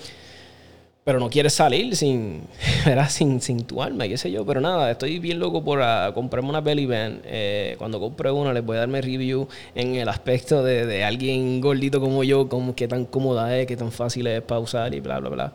Pero 1.07 1.21
no 1.21 1.31
quieres 1.31 1.55
salir 1.55 1.95
sin, 1.95 2.42
sin, 3.09 3.40
sin 3.40 3.64
tu 3.64 3.83
alma 3.83 4.07
qué 4.09 4.19
sé 4.19 4.31
yo. 4.31 4.45
Pero 4.45 4.61
nada, 4.61 4.90
estoy 4.90 5.19
bien 5.21 5.38
loco 5.38 5.64
por 5.64 5.79
uh, 5.79 6.12
comprarme 6.12 6.51
una 6.51 6.61
belly 6.61 6.85
band. 6.85 7.23
Eh, 7.25 7.77
cuando 7.79 7.99
compre 7.99 8.31
una 8.31 8.53
les 8.53 8.62
voy 8.64 8.77
a 8.77 8.81
darme 8.81 9.01
review 9.01 9.49
en 9.75 9.95
el 9.95 10.09
aspecto 10.09 10.62
de, 10.62 10.85
de 10.85 11.05
alguien 11.05 11.61
gordito 11.61 12.01
como 12.01 12.25
yo, 12.25 12.49
como 12.49 12.75
qué 12.75 12.88
tan 12.88 13.07
cómoda 13.07 13.57
es, 13.57 13.66
qué 13.66 13.77
tan 13.77 13.92
fácil 13.92 14.27
es 14.27 14.42
para 14.42 14.61
usar 14.61 14.92
y 14.95 15.01
bla, 15.01 15.21
bla, 15.21 15.31
bla 15.31 15.53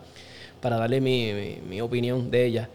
para 0.62 0.76
darle 0.76 1.00
mi, 1.00 1.80
opinión 1.82 2.30
de 2.30 2.46
ella. 2.46 2.70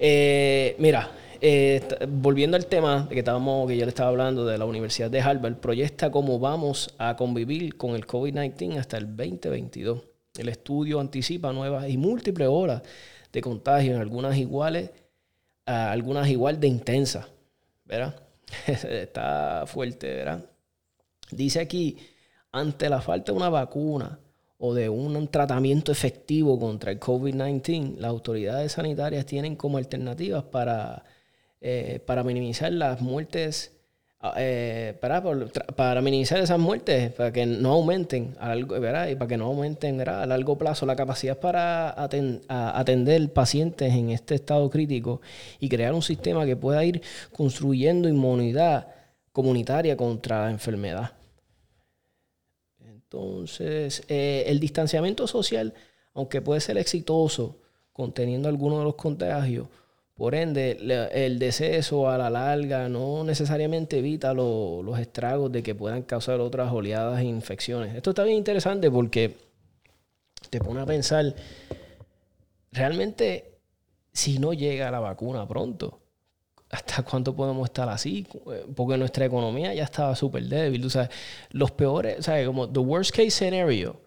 Eh, 0.00 0.74
mira, 0.78 1.12
eh, 1.40 1.80
volviendo 2.08 2.56
al 2.56 2.66
tema 2.66 3.02
de 3.02 3.14
que, 3.14 3.20
estábamos, 3.20 3.68
que 3.68 3.76
yo 3.76 3.84
le 3.84 3.90
estaba 3.90 4.08
hablando 4.08 4.44
de 4.46 4.58
la 4.58 4.64
Universidad 4.64 5.10
de 5.10 5.20
Harvard, 5.20 5.56
proyecta 5.56 6.10
cómo 6.10 6.40
vamos 6.40 6.94
a 6.98 7.14
convivir 7.14 7.76
con 7.76 7.94
el 7.94 8.06
COVID-19 8.06 8.78
hasta 8.78 8.96
el 8.96 9.14
2022. 9.14 10.15
El 10.38 10.48
estudio 10.48 11.00
anticipa 11.00 11.52
nuevas 11.52 11.88
y 11.88 11.96
múltiples 11.96 12.48
horas 12.50 12.82
de 13.32 13.40
contagio, 13.40 13.98
algunas 13.98 14.36
iguales, 14.36 14.90
algunas 15.64 16.28
igual 16.28 16.60
de 16.60 16.68
intensas, 16.68 17.26
¿verdad? 17.84 18.20
Está 18.66 19.64
fuerte, 19.66 20.14
¿verdad? 20.14 20.44
Dice 21.30 21.60
aquí, 21.60 21.98
ante 22.52 22.88
la 22.88 23.00
falta 23.00 23.32
de 23.32 23.38
una 23.38 23.48
vacuna, 23.48 24.18
o 24.58 24.74
de 24.74 24.88
un 24.88 25.28
tratamiento 25.28 25.92
efectivo 25.92 26.58
contra 26.58 26.90
el 26.90 27.00
COVID-19, 27.00 27.96
las 27.98 28.08
autoridades 28.08 28.72
sanitarias 28.72 29.26
tienen 29.26 29.56
como 29.56 29.78
alternativas 29.78 30.44
para, 30.44 31.04
eh, 31.60 32.00
para 32.06 32.24
minimizar 32.24 32.72
las 32.72 33.00
muertes, 33.00 33.75
eh, 34.36 34.96
para, 35.00 35.22
para, 35.76 36.00
minimizar 36.00 36.38
esas 36.40 36.58
muertes, 36.58 37.12
para 37.12 37.32
que 37.32 37.44
no 37.44 37.72
aumenten 37.72 38.34
a 38.40 38.54
largo. 38.54 38.76
Y 38.76 39.14
para 39.14 39.26
que 39.28 39.36
no 39.36 39.46
aumenten 39.46 40.00
a 40.08 40.26
largo 40.26 40.56
plazo 40.56 40.86
la 40.86 40.96
capacidad 40.96 41.38
para 41.38 41.94
atender 42.48 43.32
pacientes 43.32 43.92
en 43.92 44.10
este 44.10 44.34
estado 44.34 44.68
crítico 44.70 45.20
y 45.60 45.68
crear 45.68 45.92
un 45.92 46.02
sistema 46.02 46.46
que 46.46 46.56
pueda 46.56 46.84
ir 46.84 47.02
construyendo 47.32 48.08
inmunidad 48.08 48.88
comunitaria 49.32 49.96
contra 49.96 50.46
la 50.46 50.50
enfermedad. 50.50 51.12
Entonces, 52.80 54.02
eh, 54.08 54.44
el 54.46 54.58
distanciamiento 54.58 55.26
social, 55.26 55.74
aunque 56.14 56.40
puede 56.40 56.60
ser 56.60 56.78
exitoso 56.78 57.60
conteniendo 57.92 58.48
algunos 58.48 58.78
de 58.78 58.84
los 58.84 58.94
contagios, 58.94 59.68
por 60.16 60.34
ende, 60.34 60.78
el 61.12 61.38
deceso 61.38 62.08
a 62.08 62.16
la 62.16 62.30
larga 62.30 62.88
no 62.88 63.22
necesariamente 63.22 63.98
evita 63.98 64.32
los 64.32 64.98
estragos 64.98 65.52
de 65.52 65.62
que 65.62 65.74
puedan 65.74 66.02
causar 66.02 66.40
otras 66.40 66.72
oleadas 66.72 67.20
e 67.20 67.24
infecciones. 67.24 67.94
Esto 67.94 68.10
está 68.10 68.24
bien 68.24 68.38
interesante 68.38 68.90
porque 68.90 69.36
te 70.48 70.58
pone 70.58 70.80
a 70.80 70.86
pensar, 70.86 71.34
realmente, 72.72 73.58
si 74.12 74.38
no 74.38 74.54
llega 74.54 74.90
la 74.90 75.00
vacuna 75.00 75.46
pronto, 75.46 76.00
¿hasta 76.70 77.02
cuánto 77.02 77.36
podemos 77.36 77.66
estar 77.66 77.88
así? 77.90 78.26
Porque 78.74 78.96
nuestra 78.96 79.26
economía 79.26 79.74
ya 79.74 79.84
estaba 79.84 80.16
súper 80.16 80.44
débil. 80.44 80.86
O 80.86 80.90
sea, 80.90 81.10
los 81.50 81.72
peores, 81.72 82.20
o 82.20 82.22
sea, 82.22 82.44
como 82.46 82.70
the 82.70 82.80
worst 82.80 83.10
case 83.14 83.30
scenario 83.32 84.00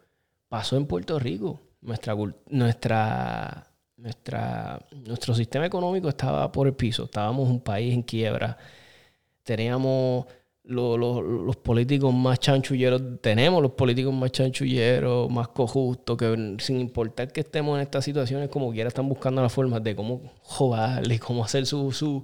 pasó 0.48 0.76
en 0.76 0.88
Puerto 0.88 1.19
Rico. 1.19 1.62
Nuestra, 1.82 2.15
nuestra, 2.48 3.69
nuestra, 4.00 4.80
nuestro 5.06 5.36
sistema 5.36 5.66
económico 5.66 6.10
estaba 6.10 6.52
por 6.52 6.68
el 6.68 6.74
piso. 6.74 7.06
Estábamos 7.06 7.50
un 7.50 7.60
país 7.62 7.94
en 7.94 8.02
quiebra. 8.02 8.58
Teníamos 9.44 10.26
los 10.64 11.58
políticos 11.58 12.14
más 12.14 12.40
chanchulleros, 12.40 13.02
tenemos 13.22 13.62
los 13.62 13.72
políticos 13.72 14.14
más 14.14 14.32
chanchulleros, 14.32 15.30
más 15.30 15.48
cojustos, 15.48 16.16
que 16.16 16.58
sin 16.60 16.80
importar 16.80 17.32
que 17.32 17.42
estemos 17.42 17.76
en 17.76 17.82
estas 17.82 18.06
situaciones, 18.06 18.50
como 18.50 18.72
quiera, 18.72 18.88
están 18.88 19.10
buscando 19.10 19.42
las 19.42 19.52
formas 19.52 19.84
de 19.84 19.96
cómo 19.96 20.32
joderle, 20.44 21.20
cómo 21.20 21.44
hacer 21.44 21.66
su, 21.66 21.92
su... 21.92 22.24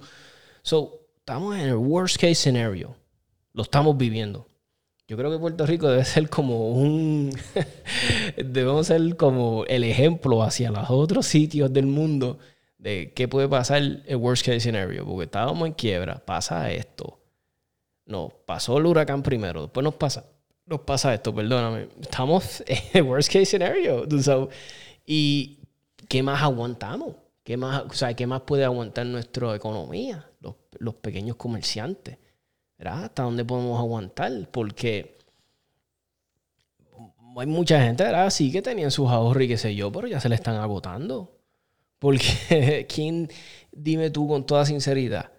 So, 0.62 1.00
estamos 1.18 1.56
en 1.56 1.62
el 1.62 1.76
worst 1.76 2.16
case 2.16 2.36
scenario. 2.36 2.94
Lo 3.52 3.62
estamos 3.62 3.96
viviendo. 3.96 4.46
Yo 5.08 5.16
creo 5.16 5.30
que 5.30 5.38
Puerto 5.38 5.66
Rico 5.66 5.88
debe 5.88 6.04
ser 6.04 6.28
como 6.28 6.70
un... 6.70 7.30
debemos 8.44 8.86
ser 8.88 9.16
como 9.16 9.64
el 9.66 9.84
ejemplo 9.84 10.42
hacia 10.42 10.70
los 10.70 10.90
otros 10.90 11.26
sitios 11.26 11.72
del 11.72 11.86
mundo 11.86 12.38
de 12.78 13.12
qué 13.14 13.28
puede 13.28 13.48
pasar 13.48 13.82
el 14.06 14.16
worst 14.16 14.44
case 14.44 14.60
scenario. 14.60 15.04
Porque 15.04 15.24
estábamos 15.24 15.66
en 15.66 15.74
quiebra, 15.74 16.22
pasa 16.24 16.70
esto 16.70 17.18
no, 18.06 18.32
pasó 18.46 18.78
el 18.78 18.86
huracán 18.86 19.22
primero, 19.22 19.62
después 19.62 19.82
nos 19.82 19.94
pasa, 19.94 20.24
nos 20.64 20.80
pasa 20.80 21.12
esto, 21.12 21.34
perdóname. 21.34 21.88
Estamos 22.00 22.62
en 22.66 22.78
el 22.94 23.02
worst 23.02 23.28
case 23.28 23.46
scenario. 23.46 24.06
y 25.04 25.58
¿qué 26.08 26.22
más 26.22 26.42
aguantamos? 26.42 27.16
¿Qué 27.42 27.56
más, 27.56 27.82
o 27.82 27.92
sea, 27.92 28.14
¿qué 28.14 28.26
más 28.26 28.42
puede 28.42 28.64
aguantar 28.64 29.06
nuestra 29.06 29.54
economía? 29.54 30.28
Los, 30.78 30.94
pequeños 30.96 31.36
comerciantes. 31.36 32.18
¿Verdad? 32.78 33.04
¿Hasta 33.04 33.22
dónde 33.22 33.44
podemos 33.44 33.78
aguantar? 33.78 34.32
Porque 34.50 35.15
hay 37.40 37.46
mucha 37.46 37.82
gente, 37.82 38.04
¿verdad? 38.04 38.32
Que 38.36 38.62
tenían 38.62 38.90
sus 38.90 39.10
ahorros 39.10 39.44
y 39.44 39.48
qué 39.48 39.58
sé 39.58 39.74
yo, 39.74 39.92
pero 39.92 40.06
ya 40.08 40.20
se 40.20 40.28
le 40.28 40.34
están 40.34 40.56
agotando. 40.56 41.36
Porque, 41.98 42.86
¿quién, 42.92 43.28
dime 43.72 44.10
tú 44.10 44.28
con 44.28 44.46
toda 44.46 44.64
sinceridad, 44.64 45.32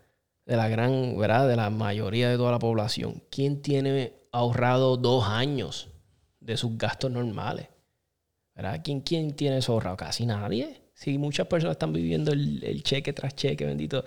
de 0.45 0.55
la 0.55 0.67
gran, 0.69 1.17
¿verdad? 1.17 1.47
De 1.47 1.55
la 1.55 1.69
mayoría 1.69 2.29
de 2.29 2.38
toda 2.38 2.51
la 2.51 2.60
población. 2.60 3.23
¿Quién 3.29 3.62
tiene 3.62 4.13
ahorrado 4.31 4.97
dos 4.97 5.25
años 5.27 5.89
de 6.39 6.57
sus 6.57 6.77
gastos 6.77 7.12
normales? 7.12 7.67
¿Verdad? 8.55 8.81
¿Quién, 8.83 9.01
quién 9.01 9.33
tiene 9.33 9.57
eso 9.57 9.73
ahorrado? 9.73 9.97
Casi 9.97 10.25
nadie. 10.25 10.81
Sí, 10.93 11.19
muchas 11.19 11.45
personas 11.45 11.75
están 11.75 11.93
viviendo 11.93 12.31
el, 12.31 12.81
cheque 12.81 13.13
tras 13.13 13.36
cheque, 13.36 13.65
bendito. 13.65 14.03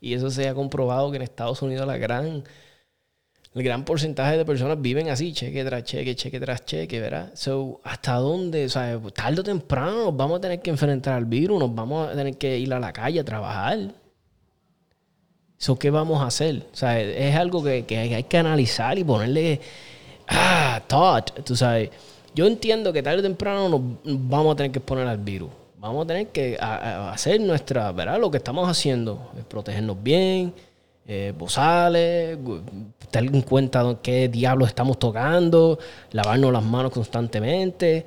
Y 0.00 0.12
eso 0.12 0.30
se 0.30 0.46
ha 0.46 0.54
comprobado 0.54 1.10
que 1.10 1.16
en 1.16 1.22
Estados 1.22 1.62
Unidos 1.62 1.86
la 1.86 1.96
gran, 1.96 2.44
el 3.54 3.62
gran 3.62 3.84
porcentaje 3.84 4.36
de 4.36 4.44
personas 4.44 4.80
viven 4.80 5.08
así, 5.08 5.32
cheque 5.32 5.64
tras 5.64 5.84
cheque, 5.84 6.16
cheque 6.16 6.40
tras 6.40 6.64
cheque, 6.64 7.00
¿verdad? 7.00 7.30
So, 7.34 7.80
¿hasta 7.84 8.14
dónde? 8.14 8.64
O 8.66 8.68
sea, 8.68 9.00
tarde 9.14 9.40
o 9.40 9.44
temprano 9.44 10.06
nos 10.06 10.16
vamos 10.16 10.38
a 10.38 10.40
tener 10.40 10.60
que 10.60 10.70
enfrentar 10.70 11.14
al 11.14 11.24
virus, 11.24 11.60
nos 11.60 11.74
vamos 11.74 12.08
a 12.08 12.16
tener 12.16 12.36
que 12.36 12.58
ir 12.58 12.74
a 12.74 12.80
la 12.80 12.92
calle 12.92 13.20
a 13.20 13.24
trabajar. 13.24 13.94
¿qué 15.78 15.90
vamos 15.90 16.20
a 16.20 16.26
hacer? 16.26 16.66
O 16.72 16.76
sea, 16.76 17.00
es 17.00 17.34
algo 17.36 17.62
que, 17.62 17.84
hay 17.88 18.24
que 18.24 18.36
analizar 18.38 18.98
y 18.98 19.04
ponerle, 19.04 19.60
ah, 20.28 20.82
thought, 20.86 21.42
tú 21.44 21.56
sabes. 21.56 21.90
Yo 22.34 22.46
entiendo 22.46 22.92
que 22.92 23.02
tarde 23.02 23.20
o 23.20 23.22
temprano 23.22 23.68
nos 23.68 23.80
vamos 24.04 24.54
a 24.54 24.56
tener 24.56 24.72
que 24.72 24.80
exponer 24.80 25.06
al 25.06 25.18
virus. 25.18 25.50
Vamos 25.78 26.04
a 26.04 26.08
tener 26.08 26.28
que 26.28 26.56
hacer 26.58 27.40
nuestra, 27.40 27.92
¿verdad? 27.92 28.18
Lo 28.18 28.30
que 28.30 28.38
estamos 28.38 28.68
haciendo, 28.68 29.30
es 29.38 29.44
protegernos 29.44 30.02
bien, 30.02 30.52
eh, 31.06 31.34
bozales, 31.36 32.38
tener 33.10 33.34
en 33.34 33.42
cuenta 33.42 33.98
qué 34.02 34.28
diablos 34.28 34.68
estamos 34.68 34.98
tocando, 34.98 35.78
lavarnos 36.12 36.52
las 36.52 36.64
manos 36.64 36.92
constantemente. 36.92 38.06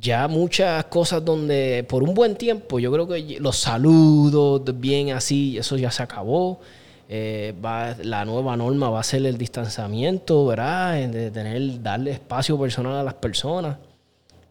Ya 0.00 0.28
muchas 0.28 0.84
cosas 0.86 1.24
donde 1.24 1.84
por 1.88 2.02
un 2.02 2.14
buen 2.14 2.36
tiempo 2.36 2.78
yo 2.78 2.92
creo 2.92 3.08
que 3.08 3.38
los 3.40 3.56
saludos, 3.56 4.62
bien 4.78 5.10
así, 5.12 5.56
eso 5.56 5.76
ya 5.76 5.90
se 5.90 6.02
acabó. 6.02 6.60
Eh, 7.08 7.54
va, 7.64 7.94
la 8.02 8.24
nueva 8.24 8.56
norma 8.56 8.90
va 8.90 9.00
a 9.00 9.04
ser 9.04 9.24
el 9.26 9.38
distanciamiento, 9.38 10.44
¿verdad? 10.46 11.08
De 11.08 11.30
tener, 11.30 11.82
darle 11.82 12.10
espacio 12.10 12.58
personal 12.58 12.94
a 12.96 13.02
las 13.02 13.14
personas. 13.14 13.78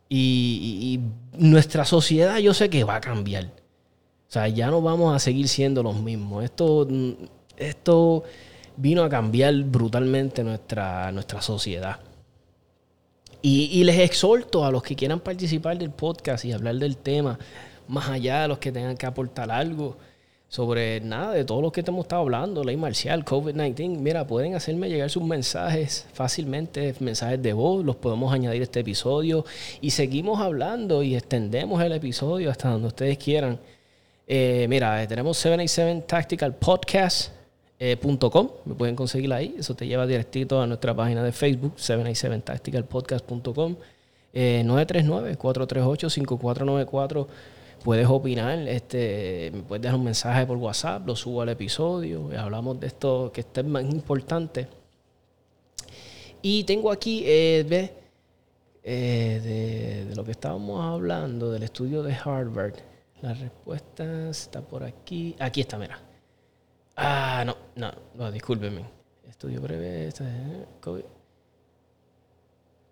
Y, 0.09 0.99
nuestra 1.33 1.83
sociedad 1.83 2.37
yo 2.37 2.53
sé 2.53 2.69
que 2.69 2.85
va 2.85 2.95
a 2.95 3.01
cambiar. 3.01 3.45
O 3.45 4.31
sea, 4.31 4.47
ya 4.47 4.67
no 4.67 4.81
vamos 4.81 5.13
a 5.13 5.19
seguir 5.19 5.49
siendo 5.49 5.83
los 5.83 5.99
mismos. 6.01 6.45
Esto, 6.45 6.87
esto 7.57 8.23
vino 8.77 9.03
a 9.03 9.09
cambiar 9.09 9.55
brutalmente 9.63 10.43
nuestra, 10.43 11.11
nuestra 11.11 11.41
sociedad. 11.41 11.99
Y, 13.47 13.83
les 13.83 13.99
exhorto 13.99 14.65
a 14.65 14.71
los 14.71 14.81
que 14.81 14.95
quieran 14.95 15.19
participar 15.19 15.77
del 15.77 15.91
podcast 15.91 16.45
y 16.45 16.51
hablar 16.51 16.77
del 16.77 16.97
tema, 16.97 17.37
más 17.87 18.09
allá 18.09 18.41
de 18.41 18.47
los 18.47 18.57
que 18.57 18.71
tengan 18.71 18.97
que 18.97 19.05
aportar 19.05 19.51
algo 19.51 19.97
sobre 20.47 20.99
nada 21.01 21.33
de 21.33 21.45
todo 21.45 21.61
lo 21.61 21.71
que 21.71 21.83
te 21.83 21.91
hemos 21.91 22.05
estado 22.05 22.23
hablando, 22.23 22.63
ley 22.63 22.75
marcial, 22.75 23.23
COVID-19. 23.23 23.99
Mira, 23.99 24.25
pueden 24.25 24.55
hacerme 24.55 24.89
llegar 24.89 25.11
sus 25.11 25.21
mensajes 25.21 26.07
fácilmente, 26.13 26.95
mensajes 27.01 27.39
de 27.39 27.53
voz, 27.53 27.85
los 27.85 27.97
podemos 27.97 28.33
añadir 28.33 28.61
a 28.61 28.63
este 28.63 28.79
episodio 28.79 29.45
y 29.79 29.91
seguimos 29.91 30.41
hablando 30.41 31.03
y 31.03 31.15
extendemos 31.15 31.83
el 31.83 31.91
episodio 31.91 32.49
hasta 32.49 32.69
donde 32.69 32.87
ustedes 32.87 33.19
quieran. 33.19 33.59
Eh, 34.25 34.65
mira, 34.67 35.07
tenemos 35.07 35.37
787 35.37 36.07
Tactical 36.07 36.55
Podcast. 36.55 37.44
Eh, 37.79 37.97
me 38.65 38.75
pueden 38.75 38.95
conseguir 38.95 39.33
ahí, 39.33 39.55
eso 39.57 39.75
te 39.75 39.85
lleva 39.85 40.07
directito 40.07 40.61
a 40.61 40.67
nuestra 40.67 40.95
página 40.95 41.23
de 41.23 41.31
Facebook, 41.31 41.73
787 41.75 42.41
tacticalpodcast.com, 42.41 43.75
eh, 44.33 44.63
939-438-5494 44.65 47.27
puedes 47.83 48.07
opinar, 48.07 48.67
este, 48.67 49.51
me 49.53 49.61
puedes 49.61 49.83
dejar 49.83 49.99
un 49.99 50.05
mensaje 50.05 50.43
por 50.47 50.57
WhatsApp, 50.57 51.05
lo 51.05 51.15
subo 51.15 51.41
al 51.41 51.49
episodio, 51.49 52.31
hablamos 52.35 52.79
de 52.79 52.87
esto 52.87 53.31
que 53.31 53.41
es 53.41 53.65
más 53.65 53.83
importante. 53.83 54.67
Y 56.41 56.63
tengo 56.63 56.91
aquí, 56.91 57.23
eh, 57.25 57.91
eh, 58.83 60.05
de, 60.07 60.15
lo 60.15 60.23
que 60.23 60.31
estábamos 60.31 60.79
hablando, 60.79 61.51
del 61.51 61.63
estudio 61.63 62.03
de 62.03 62.13
Harvard. 62.13 62.75
La 63.21 63.33
respuesta 63.33 64.29
está 64.29 64.61
por 64.61 64.83
aquí. 64.83 65.35
Aquí 65.39 65.61
está, 65.61 65.79
mira. 65.79 65.99
Ah, 66.95 67.43
no, 67.45 67.55
no, 67.75 67.91
no, 68.13 68.31
discúlpenme. 68.31 68.81
Estudio 69.27 69.61
breve. 69.61 70.07
Este, 70.07 70.23
COVID. 70.81 71.03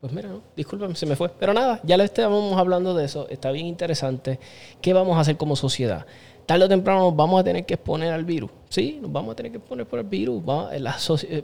Pues 0.02 0.12
mira, 0.12 0.30
no, 0.30 0.96
se 0.96 1.06
me 1.06 1.16
fue. 1.16 1.30
Pero 1.30 1.54
nada, 1.54 1.80
ya 1.84 1.96
le 1.96 2.04
estábamos 2.04 2.58
hablando 2.58 2.94
de 2.94 3.06
eso. 3.06 3.28
Está 3.30 3.52
bien 3.52 3.68
interesante. 3.68 4.38
¿Qué 4.82 4.92
vamos 4.92 5.16
a 5.16 5.22
hacer 5.22 5.38
como 5.38 5.56
sociedad? 5.56 6.06
Tarde 6.46 6.66
o 6.66 6.68
temprano 6.68 7.00
nos 7.00 7.16
vamos 7.16 7.40
a 7.40 7.44
tener 7.46 7.66
que 7.66 7.76
exponer 7.76 8.12
al 8.12 8.26
virus. 8.26 8.52
Sí, 8.68 9.00
nos 9.02 9.10
vamos 9.12 9.32
a 9.32 9.36
tener 9.38 9.54
que 9.54 9.60
exponer 9.60 9.88
por 9.88 10.00
el 10.00 10.06
virus. 10.06 10.44
Eh, 10.74 11.44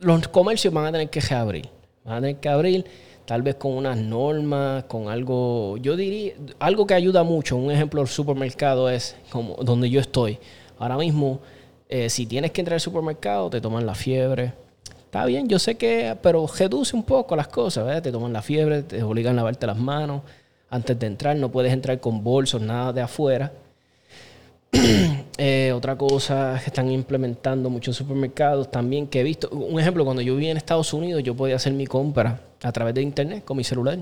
los 0.00 0.28
comercios 0.28 0.72
van 0.72 0.86
a 0.86 0.92
tener 0.92 1.10
que 1.10 1.20
reabrir. 1.20 1.68
Van 2.04 2.18
a 2.18 2.20
tener 2.20 2.36
que 2.36 2.48
abrir 2.48 2.84
tal 3.24 3.42
vez 3.42 3.56
con 3.56 3.72
unas 3.72 3.96
normas, 3.96 4.84
con 4.84 5.08
algo, 5.08 5.76
yo 5.78 5.96
diría, 5.96 6.34
algo 6.60 6.86
que 6.86 6.94
ayuda 6.94 7.24
mucho. 7.24 7.56
Un 7.56 7.72
ejemplo 7.72 8.00
del 8.00 8.08
supermercado 8.08 8.88
es 8.88 9.16
como 9.30 9.56
donde 9.56 9.90
yo 9.90 10.00
estoy. 10.00 10.38
Ahora 10.78 10.96
mismo, 10.96 11.40
eh, 11.88 12.08
si 12.08 12.26
tienes 12.26 12.50
que 12.52 12.60
entrar 12.60 12.74
al 12.74 12.80
supermercado, 12.80 13.50
te 13.50 13.60
toman 13.60 13.84
la 13.84 13.94
fiebre, 13.94 14.52
Está 15.08 15.24
bien, 15.24 15.48
yo 15.48 15.58
sé 15.58 15.76
que, 15.76 16.18
pero 16.20 16.46
reduce 16.46 16.94
un 16.94 17.02
poco 17.02 17.34
las 17.34 17.48
cosas, 17.48 17.86
¿verdad? 17.86 18.02
Te 18.02 18.12
toman 18.12 18.30
la 18.30 18.42
fiebre, 18.42 18.82
te 18.82 19.02
obligan 19.02 19.32
a 19.32 19.36
lavarte 19.36 19.66
las 19.66 19.78
manos 19.78 20.20
antes 20.68 20.98
de 20.98 21.06
entrar, 21.06 21.34
no 21.34 21.50
puedes 21.50 21.72
entrar 21.72 21.98
con 21.98 22.22
bolsos, 22.22 22.60
nada 22.60 22.92
de 22.92 23.00
afuera. 23.00 23.50
Eh, 25.40 25.72
otra 25.72 25.96
cosa 25.96 26.58
que 26.60 26.66
están 26.66 26.90
implementando 26.90 27.70
muchos 27.70 27.94
supermercados 27.94 28.68
también 28.72 29.06
que 29.06 29.20
he 29.20 29.22
visto, 29.22 29.48
un 29.50 29.78
ejemplo, 29.78 30.04
cuando 30.04 30.20
yo 30.20 30.34
vivía 30.34 30.50
en 30.50 30.56
Estados 30.56 30.92
Unidos, 30.92 31.22
yo 31.22 31.36
podía 31.36 31.54
hacer 31.54 31.72
mi 31.72 31.86
compra 31.86 32.40
a 32.60 32.72
través 32.72 32.92
de 32.94 33.02
internet 33.02 33.44
con 33.44 33.56
mi 33.56 33.62
celular 33.62 34.00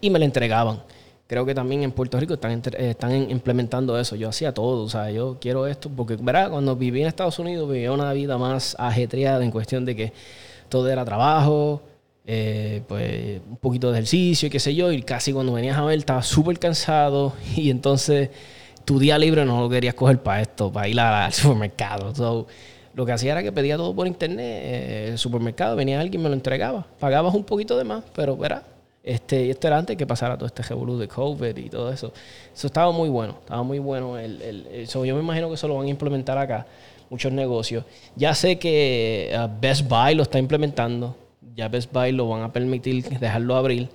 y 0.00 0.10
me 0.10 0.18
la 0.18 0.24
entregaban. 0.24 0.82
Creo 1.30 1.46
que 1.46 1.54
también 1.54 1.84
en 1.84 1.92
Puerto 1.92 2.18
Rico 2.18 2.34
están, 2.34 3.30
implementando 3.30 3.96
eso. 3.96 4.16
Yo 4.16 4.28
hacía 4.28 4.52
todo, 4.52 4.82
o 4.82 4.88
sea, 4.88 5.12
yo 5.12 5.38
quiero 5.40 5.68
esto, 5.68 5.88
porque, 5.88 6.16
¿verdad? 6.16 6.50
Cuando 6.50 6.74
viví 6.74 7.02
en 7.02 7.06
Estados 7.06 7.38
Unidos 7.38 7.70
vivía 7.70 7.92
una 7.92 8.12
vida 8.12 8.36
más 8.36 8.74
ajetreada 8.80 9.44
en 9.44 9.52
cuestión 9.52 9.84
de 9.84 9.94
que 9.94 10.12
todo 10.68 10.90
era 10.90 11.04
trabajo, 11.04 11.82
eh, 12.26 12.82
pues 12.88 13.42
un 13.48 13.58
poquito 13.58 13.92
de 13.92 13.98
ejercicio 13.98 14.48
y 14.48 14.50
qué 14.50 14.58
sé 14.58 14.74
yo, 14.74 14.90
y 14.90 15.02
casi 15.02 15.32
cuando 15.32 15.52
venías 15.52 15.78
a 15.78 15.84
ver 15.84 16.00
estaba 16.00 16.24
súper 16.24 16.58
cansado 16.58 17.32
y 17.56 17.70
entonces 17.70 18.30
tu 18.84 18.98
día 18.98 19.16
libre 19.16 19.44
no 19.44 19.60
lo 19.60 19.68
querías 19.68 19.94
coger 19.94 20.20
para 20.20 20.42
esto, 20.42 20.72
para 20.72 20.88
ir 20.88 20.98
al 20.98 21.32
supermercado. 21.32 22.44
lo 22.92 23.06
que 23.06 23.12
hacía 23.12 23.30
era 23.30 23.44
que 23.44 23.52
pedía 23.52 23.76
todo 23.76 23.94
por 23.94 24.08
internet, 24.08 24.62
eh, 24.64 25.08
el 25.12 25.18
supermercado, 25.18 25.76
venía 25.76 26.00
alguien, 26.00 26.24
me 26.24 26.28
lo 26.28 26.34
entregaba, 26.34 26.88
pagabas 26.98 27.32
un 27.36 27.44
poquito 27.44 27.78
de 27.78 27.84
más, 27.84 28.02
pero, 28.16 28.36
¿verdad? 28.36 28.64
Este, 29.02 29.46
y 29.46 29.50
esto 29.50 29.66
era 29.66 29.78
antes 29.78 29.96
que 29.96 30.06
pasara 30.06 30.36
todo 30.36 30.46
este 30.46 30.62
revolú 30.62 30.98
de 30.98 31.08
COVID 31.08 31.56
y 31.56 31.70
todo 31.70 31.90
eso. 31.90 32.12
Eso 32.54 32.66
estaba 32.66 32.92
muy 32.92 33.08
bueno, 33.08 33.36
estaba 33.40 33.62
muy 33.62 33.78
bueno. 33.78 34.18
El, 34.18 34.42
el, 34.42 34.66
eso 34.66 35.04
yo 35.04 35.14
me 35.14 35.22
imagino 35.22 35.48
que 35.48 35.54
eso 35.54 35.68
lo 35.68 35.76
van 35.76 35.86
a 35.86 35.90
implementar 35.90 36.36
acá, 36.36 36.66
muchos 37.08 37.32
negocios. 37.32 37.84
Ya 38.14 38.34
sé 38.34 38.58
que 38.58 39.34
uh, 39.34 39.48
Best 39.60 39.88
Buy 39.88 40.14
lo 40.14 40.22
está 40.22 40.38
implementando. 40.38 41.16
Ya 41.56 41.68
Best 41.68 41.92
Buy 41.92 42.12
lo 42.12 42.28
van 42.28 42.42
a 42.42 42.52
permitir 42.52 43.02
dejarlo 43.18 43.56
abrir, 43.56 43.88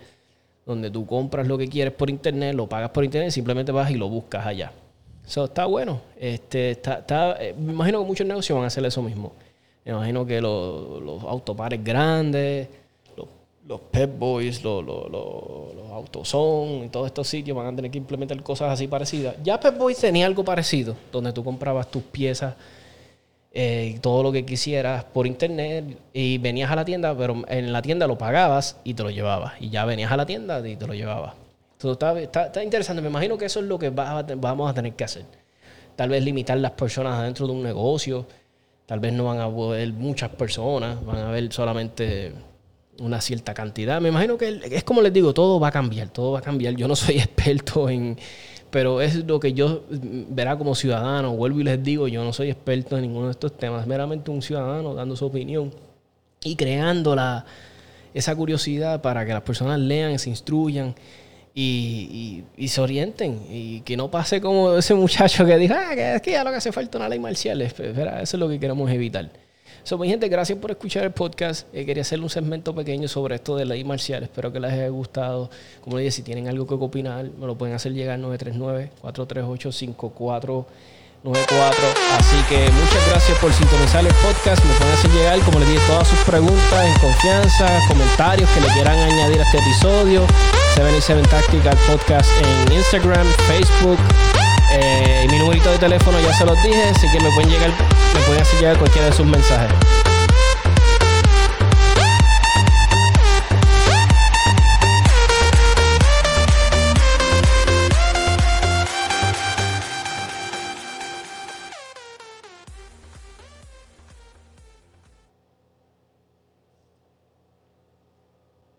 donde 0.65 0.89
tú 0.89 1.06
compras 1.06 1.48
lo 1.48 1.58
que 1.58 1.68
quieres 1.68 1.94
por 1.94 2.10
internet, 2.10 2.56
lo 2.56 2.68
pagas 2.68 2.89
por 2.89 3.04
internet, 3.04 3.32
simplemente 3.32 3.72
vas 3.72 3.91
y 3.91 3.96
lo 3.96 4.10
buscas 4.10 4.46
allá. 4.46 4.72
Eso 5.26 5.46
está 5.46 5.65
bueno. 5.65 6.02
Este, 6.20 6.72
está, 6.72 6.96
está, 6.96 7.38
eh, 7.39 7.56
me 7.58 7.74
imagino 7.74 8.02
que 8.02 8.06
muchos 8.06 8.28
negocios 8.28 8.56
van 8.56 8.65
a 8.65 8.68
hacer 8.68 8.86
eso 8.86 9.02
mismo. 9.02 9.34
Me 9.84 9.91
imagino 9.91 10.26
que 10.26 10.41
los, 10.41 11.02
los 11.02 11.24
autopares 11.24 11.84
grandes, 11.84 12.68
los, 13.67 13.80
Pep 13.91 14.17
Boys, 14.17 14.63
los, 14.63 14.84
los, 14.86 15.10
los, 15.10 15.75
los 15.75 15.91
Autozone 15.91 16.86
y 16.86 16.89
todos 16.89 17.08
estos 17.08 17.28
sitios 17.28 17.58
van 17.58 17.67
a 17.67 17.75
tener 17.75 17.91
que 17.91 17.97
implementar 17.97 18.41
cosas 18.43 18.71
así 18.71 18.88
parecidas. 18.88 19.36
Ya 19.43 19.60
Pep 19.60 19.78
Boys 19.78 19.97
tenía 19.97 20.25
algo 20.25 20.43
parecido, 20.43 20.95
donde 21.12 21.34
tú 21.34 21.43
comprabas 21.43 21.89
tus 21.89 22.04
piezas 22.04 22.56
eh, 23.58 23.99
todo 24.01 24.21
lo 24.21 24.34
que 24.34 24.45
quisieras 24.45 25.06
por 25.06 25.25
internet 25.25 25.97
y 26.12 26.39
venías 26.39 26.69
a 26.69 26.75
la 26.75 26.84
tienda, 26.84 27.17
pero 27.17 27.41
en 27.47 27.71
la 27.71 27.82
tienda 27.82 28.06
lo 28.06 28.17
pagabas 28.17 28.75
y 28.84 28.95
te 28.95 29.04
lo 29.04 29.10
llevabas. 29.10 29.54
Y 29.62 29.69
ya 29.69 29.86
venías 29.86 30.12
a 30.12 30.17
la 30.17 30.25
tienda 30.25 30.67
y 30.67 30.75
te 30.75 30.86
lo 30.86 30.93
llevabas. 30.93 31.36
Entonces 31.78 32.23
está, 32.23 32.47
está, 32.47 32.62
interesante. 32.62 33.01
Me 33.01 33.08
imagino 33.08 33.38
que 33.38 33.45
eso 33.45 33.62
es 33.62 33.65
lo 33.65 33.80
que 33.80 33.91
vamos 33.91 34.69
a 34.69 34.73
tener 34.73 34.91
que 34.93 35.06
hacer. 35.06 35.23
Tal 35.95 36.10
vez 36.10 36.21
limitar 36.21 36.58
las 36.58 36.71
personas 36.71 37.17
adentro 37.17 37.47
de 37.47 37.54
un 37.54 37.63
negocio. 37.63 38.25
Tal 38.86 38.99
vez 38.99 39.13
no 39.13 39.23
van 39.23 39.39
a 39.39 39.49
poder 39.49 39.93
muchas 39.93 40.32
personas, 40.32 41.04
van 41.06 41.17
a 41.19 41.30
haber 41.30 41.51
solamente 41.54 42.34
una 42.99 43.21
cierta 43.21 43.53
cantidad. 43.53 44.01
Me 44.01 44.10
imagino 44.10 44.38
que 44.38 44.62
es 44.71 44.84
como 44.84 45.01
les 45.01 45.13
digo, 45.13 45.34
todo 45.34 45.60
va 45.60 45.69
a 45.69 45.71
cambiar, 45.71 46.10
todo 46.10 46.34
va 46.34 46.39
a 46.39 46.41
cambiar. 46.41 46.75
Yo 46.75 46.88
no 46.88 46.95
soy 46.95 47.17
experto 47.17 47.89
en, 47.89 48.17
pero 48.69 49.01
es 49.01 49.15
lo 49.25 49.39
que 49.39 49.53
yo 49.53 49.84
mm, 49.89 50.36
verá 50.36 50.58
como 50.58 50.75
ciudadano. 50.75 51.36
Vuelvo 51.36 51.62
y 51.62 51.63
les 51.63 51.84
digo, 51.84 52.08
yo 52.08 52.23
no 52.23 52.34
soy 52.34 52.49
experto 52.49 52.97
en 52.97 53.03
ninguno 53.03 53.27
de 53.27 53.31
estos 53.31 53.58
temas, 53.58 53.88
meramente 53.88 54.31
un 54.31 54.41
ciudadano 54.41 54.93
dando 54.93 55.15
su 55.15 55.25
opinión 55.25 55.73
y 56.43 56.55
creando 56.55 57.15
la, 57.15 57.45
esa 58.13 58.36
curiosidad 58.36 59.01
para 59.01 59.25
que 59.25 59.34
las 59.34 59.41
personas 59.41 59.79
lean, 59.79 60.19
se 60.19 60.29
instruyan 60.29 60.95
y, 61.53 62.43
se 62.67 62.81
orienten. 62.81 63.41
Y 63.49 63.81
que 63.81 63.97
no 63.97 64.12
pase 64.12 64.41
como 64.41 64.77
ese 64.77 64.93
muchacho 64.95 65.45
que 65.45 65.58
dijo, 65.58 65.73
ah, 65.77 65.95
que 65.95 66.15
es 66.15 66.21
que 66.21 66.31
ya 66.31 66.43
lo 66.43 66.51
que 66.51 66.58
hace 66.58 66.71
falta 66.71 66.97
una 66.97 67.10
ley 67.10 67.19
marcial. 67.19 67.62
Espera, 67.62 68.21
Eso 68.21 68.38
es 68.38 68.39
lo 68.39 68.49
que 68.49 68.60
queremos 68.60 68.89
evitar. 68.91 69.29
So, 69.84 69.98
mi 69.98 70.08
gente, 70.08 70.30
gracias 70.30 70.58
por 70.58 70.72
escuchar 70.72 71.04
el 71.04 71.12
podcast. 71.12 71.68
Eh, 71.74 71.86
quería 71.86 72.02
hacerle 72.02 72.24
un 72.24 72.30
segmento 72.30 72.74
pequeño 72.74 73.08
sobre 73.08 73.36
esto 73.36 73.56
de 73.56 73.66
ley 73.66 73.84
marcial. 73.84 74.24
Espero 74.24 74.52
que 74.52 74.60
les 74.60 74.74
haya 74.74 74.88
gustado. 74.90 75.50
Como 75.82 75.98
les 75.98 76.06
dije, 76.06 76.18
si 76.18 76.22
tienen 76.24 76.48
algo 76.48 76.66
que 76.66 76.74
opinar, 76.74 77.30
me 77.40 77.46
lo 77.46 77.56
pueden 77.56 77.76
hacer 77.76 77.94
llegar 77.94 78.20
939-438-5494. 78.20 80.66
Así 81.26 82.38
que 82.50 82.70
muchas 82.72 83.10
gracias 83.10 83.38
por 83.40 83.52
sintonizar 83.52 84.06
el 84.06 84.14
podcast. 84.16 84.64
Me 84.64 84.74
pueden 84.76 84.94
hacer 84.94 85.12
llegar, 85.12 85.40
como 85.40 85.60
les 85.60 85.70
dije, 85.70 85.82
todas 85.88 86.08
sus 86.08 86.20
preguntas 86.20 86.86
en 86.86 86.94
confianza, 87.00 87.80
comentarios 87.88 88.50
que 88.52 88.62
le 88.62 88.68
quieran 88.68 88.98
añadir 88.98 89.40
a 89.40 89.44
este 89.44 89.58
episodio. 89.58 90.26
77 90.76 91.28
Tactical 91.30 91.78
Podcast 91.88 92.30
en 92.42 92.74
Instagram, 92.74 93.26
Facebook. 93.48 93.98
Eh, 94.72 95.26
y 95.26 95.32
mi 95.32 95.40
numerito 95.40 95.72
de 95.72 95.78
teléfono 95.78 96.20
ya 96.20 96.34
se 96.34 96.46
los 96.46 96.62
dije, 96.62 96.84
así 96.90 97.08
que 97.12 97.24
me 97.24 97.32
pueden 97.32 97.50
llegar, 97.50 97.72
pueden 98.26 98.42
hacer 98.42 98.60
llegar 98.60 98.78
cualquiera 98.78 99.08
de 99.08 99.14
sus 99.14 99.26
mensajes. 99.26 100.05